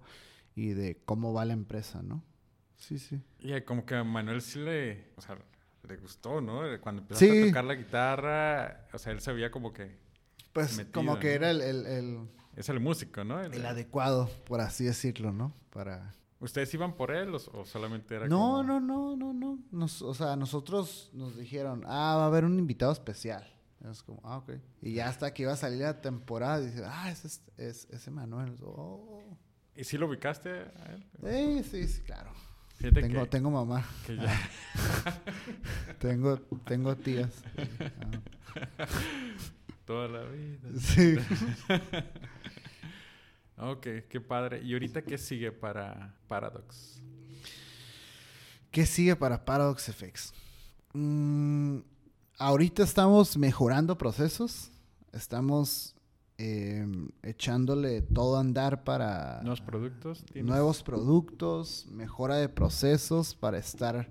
[0.56, 2.24] y de cómo va la empresa, ¿no?
[2.78, 3.22] Sí, sí.
[3.40, 5.38] Y como que a Manuel sí le, o sea,
[5.88, 6.62] le gustó, ¿no?
[6.82, 7.44] Cuando Sí.
[7.44, 9.98] a tocar la guitarra, o sea, él se veía como que
[10.54, 11.34] Pues Metido, como que ¿no?
[11.46, 13.42] era el, el- el- es el músico, ¿no?
[13.42, 15.54] El- el adecuado, por así decirlo, ¿no?
[15.72, 16.14] Para...
[16.40, 19.60] ¿Ustedes iban por él o, o solamente era No, como- no, no, no, no.
[19.72, 23.48] Nos, o sea, nosotros nos dijeron, ah, va a haber un invitado especial.
[23.90, 24.54] Es como, ah, ok.
[24.82, 28.12] Y ya hasta que iba a salir la temporada, dice, ah, ese es, es, ese
[28.12, 28.56] Manuel.
[28.64, 29.24] Oh.
[29.76, 31.06] ¿Y sí lo ubicaste a él?
[31.24, 32.32] Eh, sí, sí, claro.
[32.78, 33.86] Fíjate Tengo, que, tengo mamá.
[34.06, 34.50] que ya...
[36.00, 37.44] Tengo, tengo tías.
[39.86, 40.70] Toda la vida.
[40.80, 41.16] Sí.
[43.60, 44.62] Ok, qué padre.
[44.64, 47.02] ¿Y ahorita qué sigue para Paradox?
[48.70, 50.32] ¿Qué sigue para Paradox FX?
[50.94, 51.80] Mm,
[52.38, 54.70] ahorita estamos mejorando procesos.
[55.12, 55.96] Estamos
[56.38, 56.86] eh,
[57.24, 60.24] echándole todo a andar para ¿Nuevos productos?
[60.32, 60.50] ¿Tienes?
[60.50, 64.08] nuevos productos, mejora de procesos para estar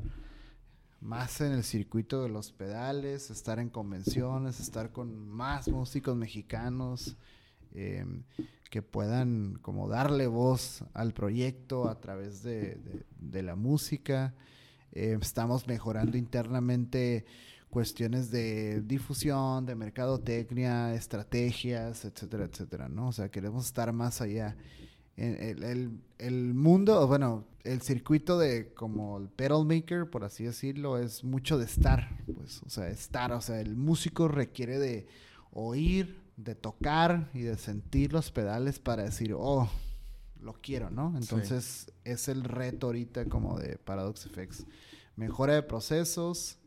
[1.00, 7.16] más en el circuito de los pedales, estar en convenciones, estar con más músicos mexicanos
[7.74, 8.04] eh,
[8.70, 14.34] que puedan como darle voz al proyecto a través de, de- de la música.
[14.92, 17.24] Eh, estamos mejorando internamente
[17.70, 23.08] cuestiones de difusión, de mercadotecnia, estrategias, etcétera, etcétera, ¿no?
[23.08, 24.56] O sea, queremos estar más allá.
[25.16, 30.98] El, el, el mundo, bueno, el circuito de como el pedal maker, por así decirlo,
[30.98, 35.06] es mucho de estar, pues, o sea, estar, o sea, el músico requiere de
[35.52, 39.70] oír, de tocar y de sentir los pedales para decir, oh,
[40.40, 41.14] lo quiero, ¿no?
[41.16, 44.66] Entonces es el reto ahorita como de Paradox FX.
[45.16, 46.58] Mejora de procesos,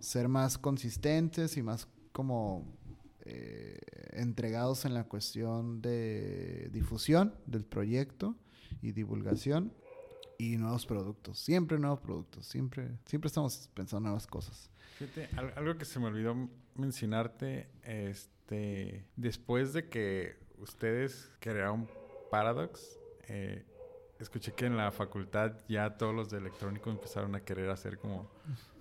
[0.00, 2.66] ser más consistentes y más como
[3.24, 3.78] eh,
[4.12, 8.36] entregados en la cuestión de difusión del proyecto
[8.82, 9.72] y divulgación
[10.38, 11.38] y nuevos productos.
[11.38, 12.46] Siempre nuevos productos.
[12.46, 14.70] Siempre, siempre estamos pensando nuevas cosas.
[14.98, 21.88] Fíjate, algo que se me olvidó mencionarte, este, después de que ustedes crearon
[22.30, 23.64] Paradox, eh,
[24.18, 28.30] escuché que en la facultad ya todos los de electrónico empezaron a querer hacer como,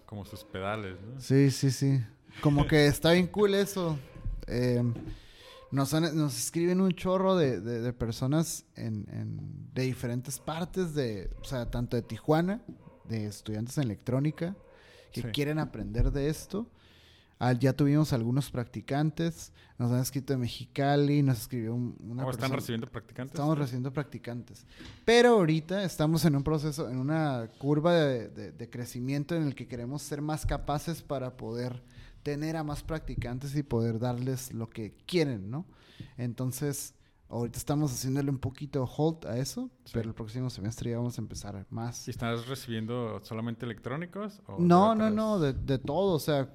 [0.06, 1.20] como sus pedales, ¿no?
[1.20, 2.02] Sí, sí, sí.
[2.42, 3.98] Como que está bien cool eso.
[4.48, 4.84] Eh,
[5.72, 11.44] nos, nos, escriben un chorro de, de, personas en, en, de diferentes partes de, o
[11.44, 12.62] sea, tanto de Tijuana,
[13.06, 14.56] de estudiantes en electrónica,
[15.12, 16.68] que quieren aprender de esto.
[17.60, 22.88] Ya tuvimos algunos practicantes, nos han escrito de Mexicali, nos escribió una ¿O están recibiendo
[22.88, 23.34] practicantes?
[23.34, 24.66] Estamos recibiendo practicantes.
[25.04, 29.68] Pero ahorita estamos en un proceso, en una curva de, de, crecimiento en el que
[29.68, 31.84] queremos ser más capaces para poder
[32.24, 35.66] tener a más practicantes y poder darles lo que quieren, ¿no?
[36.18, 36.96] Entonces,
[37.28, 41.22] Ahorita estamos haciéndole un poquito hold a eso, pero el próximo semestre ya vamos a
[41.22, 42.08] empezar más.
[42.08, 44.42] ¿Y estás recibiendo solamente electrónicos?
[44.60, 46.14] no, no, no, de, de, todo.
[46.14, 46.50] O sea,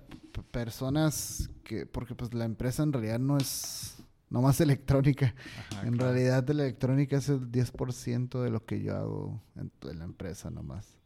[0.50, 4.00] personas que, porque pues la empresa en realidad no es
[4.30, 5.34] nomás electrónica.
[5.82, 10.50] en realidad la electrónica es el 10% de lo que yo hago en, la empresa
[10.50, 10.96] nomás.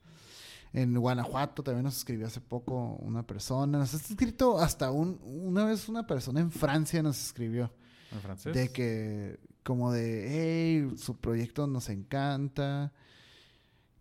[0.72, 3.78] En Guanajuato también nos escribió hace poco una persona.
[3.78, 7.72] Nos ha escrito hasta un, una vez una persona en Francia nos escribió.
[8.12, 8.54] ¿En francés?
[8.54, 12.92] De que, como de, hey, su proyecto nos encanta.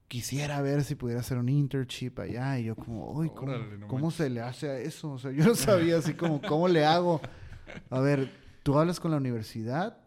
[0.08, 2.60] Quisiera ver si pudiera hacer un internship allá.
[2.60, 3.32] Y yo como, uy,
[3.88, 5.14] ¿cómo, se le hace a eso?
[5.14, 7.20] O sea, yo no sabía así como, ¿cómo le hago?
[7.90, 8.30] A ver,
[8.62, 9.98] ¿tú hablas con la universidad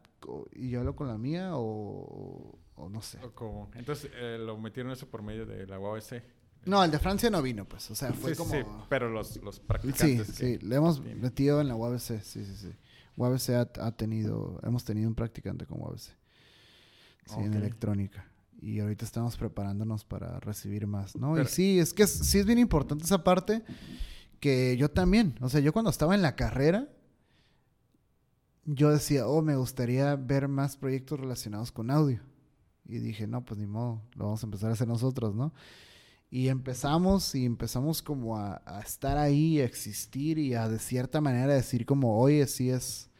[0.52, 3.18] y yo hablo con la mía o, no sé?
[3.34, 3.70] cómo?
[3.74, 6.22] Entonces, eh, ¿lo metieron eso por medio de la UABC?
[6.66, 7.90] No, el de Francia no vino, pues.
[7.90, 8.50] O sea, fue como...
[8.50, 10.26] Sí, pero los, los practicantes.
[10.26, 12.72] Sí, sí, le hemos metido en la UABC, sí, sí, sí.
[13.17, 16.14] UABC ha, tenido, hemos tenido un practicante con UABC.
[17.27, 18.27] Sí, en electrónica.
[18.61, 21.41] Y ahorita estamos preparándonos para recibir más, ¿no?
[21.41, 23.62] y sí, es que sí es bien importante esa parte
[24.41, 26.89] que yo también, o sea, yo cuando estaba en la carrera,
[28.64, 32.21] yo decía, oh, me gustaría ver más proyectos relacionados con audio.
[32.85, 35.53] Y dije, no, pues ni modo, lo vamos a empezar a hacer nosotros, ¿no?
[36.31, 41.55] Y empezamos y empezamos como a, estar ahí, a existir y a de cierta manera
[41.55, 43.11] decir como, oye, sí es,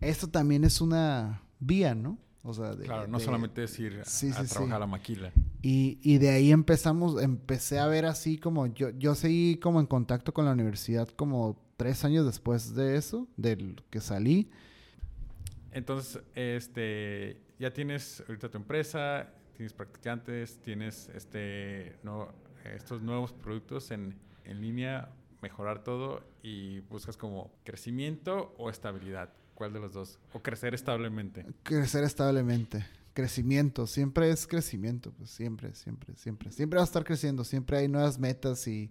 [0.00, 2.18] esto también es una vía, ¿no?
[2.42, 5.32] O sea, de, claro, no solamente decir a, trabajar la maquila.
[5.62, 9.86] Y, y, de ahí empezamos, empecé a ver así como, yo, yo seguí como en
[9.86, 14.50] contacto con la universidad como tres años después de eso, del que salí.
[15.72, 22.32] Entonces, este, ya tienes ahorita tu empresa, tienes practicantes, tienes este, no,
[22.64, 25.10] estos nuevos productos en, en línea,
[25.42, 29.32] mejorar todo y buscas como crecimiento o estabilidad.
[29.54, 30.18] ¿Cuál de los dos?
[30.34, 31.46] ¿O crecer establemente?
[31.62, 32.84] Crecer establemente.
[33.14, 36.52] Crecimiento, siempre es crecimiento, pues siempre, siempre, siempre.
[36.52, 38.90] Siempre va a estar creciendo, siempre hay nuevas metas y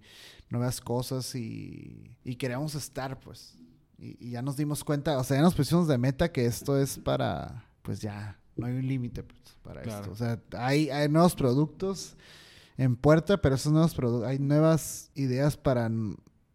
[0.49, 3.55] nuevas cosas y, y queremos estar, pues.
[3.99, 6.79] Y, y, ya nos dimos cuenta, o sea, ya nos pusimos de meta que esto
[6.79, 10.11] es para, pues ya, no hay un límite pues, para esto.
[10.11, 12.15] O sea, hay, hay nuevos productos
[12.77, 15.89] en puerta, pero esos nuevos productos, hay nuevas ideas para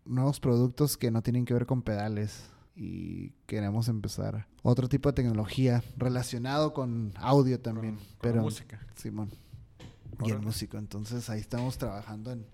[0.05, 2.45] nuevos productos que no tienen que ver con pedales.
[2.77, 7.99] Y queremos empezar otro tipo de tecnología relacionado con audio también.
[8.23, 8.81] pero música.
[8.97, 9.31] Simón.
[10.25, 10.79] Y el músico.
[10.79, 12.47] Entonces ahí estamos trabajando en.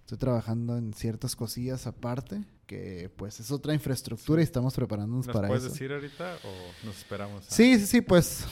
[0.00, 5.48] Estoy trabajando en ciertas cosillas aparte que pues es otra infraestructura y estamos preparándonos para
[5.48, 5.48] eso.
[5.48, 7.44] puedes decir ahorita o nos esperamos?
[7.48, 8.44] Sí, sí, sí, pues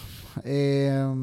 [0.44, 1.14] eh,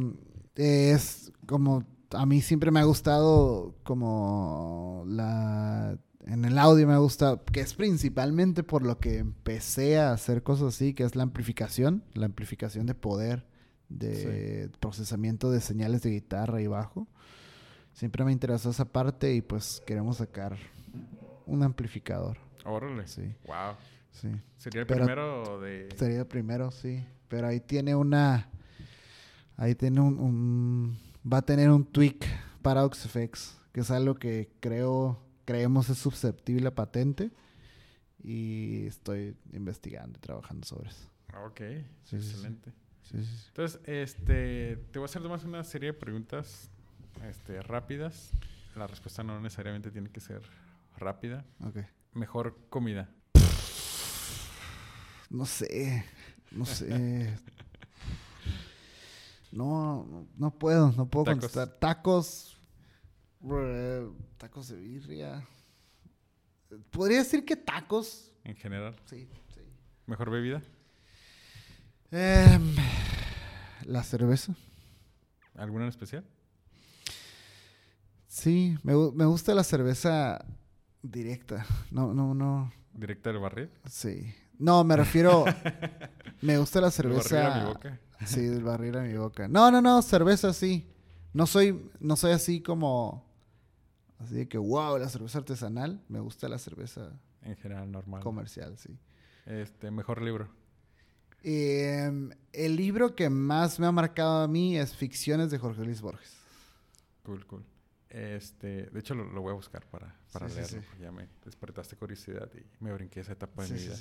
[0.56, 6.98] es como a mí siempre me ha gustado como la en el audio me ha
[6.98, 11.24] gustado que es principalmente por lo que empecé a hacer cosas así, que es la
[11.24, 13.46] amplificación, la amplificación de poder
[13.90, 17.08] de procesamiento de señales de guitarra y bajo.
[17.94, 20.58] Siempre me interesó esa parte y pues queremos sacar
[21.46, 22.38] un amplificador.
[22.64, 23.08] Órale.
[23.08, 23.34] Sí.
[23.46, 23.76] Wow.
[24.12, 24.30] Sí.
[24.58, 25.90] ¿Sería el primero de...?
[25.98, 27.04] Sería el primero, sí.
[27.28, 28.50] Pero ahí tiene una...
[29.62, 30.98] Ahí tiene un...
[31.32, 32.26] va a tener un tweak
[32.64, 35.24] para OxFX, que es algo que creo...
[35.46, 37.30] Creemos es susceptible a patente.
[38.24, 41.08] y estoy investigando y trabajando sobre eso.
[41.46, 41.62] Ok,
[42.06, 42.74] Sí, excelente.
[43.04, 43.46] Sí, sí, sí.
[43.50, 46.72] Entonces, este, te voy a hacer nomás una serie de preguntas
[47.30, 48.32] este, rápidas.
[48.76, 50.42] La respuesta no necesariamente tiene que ser
[50.98, 51.46] rápida.
[51.64, 51.78] Ok.
[52.14, 53.12] Mejor comida.
[55.30, 56.04] No sé,
[56.50, 57.38] no sé.
[59.52, 61.40] No, no, puedo, no puedo Tacos.
[61.42, 61.68] contestar.
[61.80, 62.58] Tacos,
[63.52, 65.46] eh, tacos de birria.
[66.90, 68.32] Podría decir que tacos.
[68.44, 68.96] En general.
[69.06, 69.62] Sí, sí.
[70.06, 70.62] Mejor bebida.
[72.12, 72.76] Em,
[73.86, 74.54] la cerveza.
[75.56, 76.26] ¿Alguna en especial?
[78.28, 80.44] Sí, me, me gusta la cerveza
[81.02, 81.66] directa.
[81.92, 82.72] No, no, no.
[82.94, 83.70] Directa del barril.
[83.90, 84.34] Sí.
[84.58, 85.44] No, me refiero.
[86.42, 87.60] me gusta la cerveza.
[87.60, 88.00] mi boca.
[88.26, 89.48] Sí, del barril a mi boca.
[89.48, 90.88] No, no, no, cerveza sí.
[91.34, 93.26] No soy, no soy así como.
[94.20, 96.02] Así de que, wow, la cerveza artesanal.
[96.08, 97.12] Me gusta la cerveza
[97.42, 98.22] En general, normal.
[98.22, 98.98] comercial, sí.
[99.46, 100.50] Este, mejor libro.
[101.44, 106.02] Em, el libro que más me ha marcado a mí es Ficciones de Jorge Luis
[106.02, 106.38] Borges.
[107.24, 107.66] Cool, cool.
[108.10, 110.82] Este, de hecho, lo, lo voy a buscar para, para Sí, leerlo.
[110.82, 110.88] sí.
[111.00, 113.96] ya me despertaste curiosidad y me brinqué esa etapa de mi vida.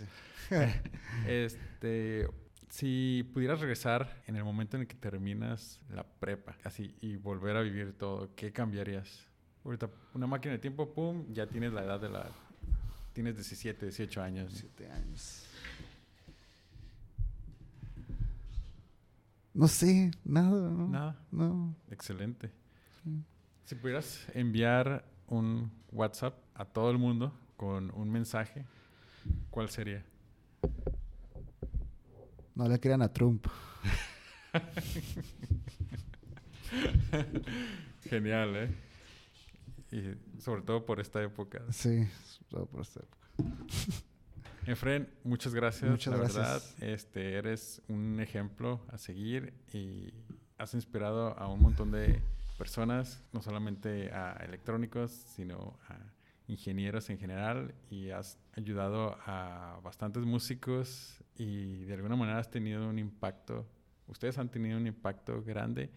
[1.27, 2.27] Este,
[2.71, 7.57] si pudieras regresar en el momento en el que terminas la prepa, así, y volver
[7.57, 9.27] a vivir todo, ¿qué cambiarías?
[9.65, 12.31] Ahorita, una máquina de tiempo, pum, ya tienes la edad de la...
[13.13, 14.53] Tienes 17, 18 años.
[14.55, 15.47] Siete años.
[19.53, 20.71] No sé, nada.
[20.71, 20.89] No.
[20.89, 21.17] Nada.
[21.33, 21.75] No.
[21.91, 22.53] Excelente.
[23.03, 23.11] Sí.
[23.65, 28.65] Si pudieras enviar un WhatsApp a todo el mundo con un mensaje,
[29.51, 30.05] ¿cuál sería?
[32.55, 33.47] No le crean a Trump.
[38.09, 38.71] Genial, ¿eh?
[39.93, 41.63] Y sobre todo por esta época.
[41.71, 42.09] Sí,
[42.49, 43.29] todo por esta época.
[44.67, 45.91] Efren, muchas gracias.
[45.91, 46.37] Muchas la gracias.
[46.37, 46.63] verdad,
[46.95, 50.13] este, eres un ejemplo a seguir y
[50.59, 52.21] has inspirado a un montón de
[52.59, 55.99] personas, no solamente a electrónicos, sino a
[56.47, 62.89] ingenieros en general y has ayudado a bastantes músicos y de alguna manera has tenido
[62.89, 63.67] un impacto,
[64.07, 65.91] ustedes han tenido un impacto grande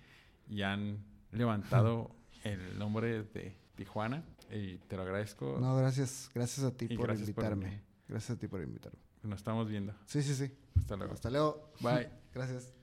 [0.47, 5.57] y han levantado el nombre de Tijuana y te lo agradezco.
[5.59, 6.29] No, gracias.
[6.33, 7.81] Gracias a ti Y por invitarme.
[8.07, 8.99] gracias a ti por invitarme.
[9.23, 9.93] Nos estamos viendo.
[10.05, 10.51] Sí, sí, sí.
[10.77, 11.13] Hasta luego.
[11.13, 11.73] Hasta luego.
[11.79, 12.09] Bye.
[12.33, 12.73] Gracias.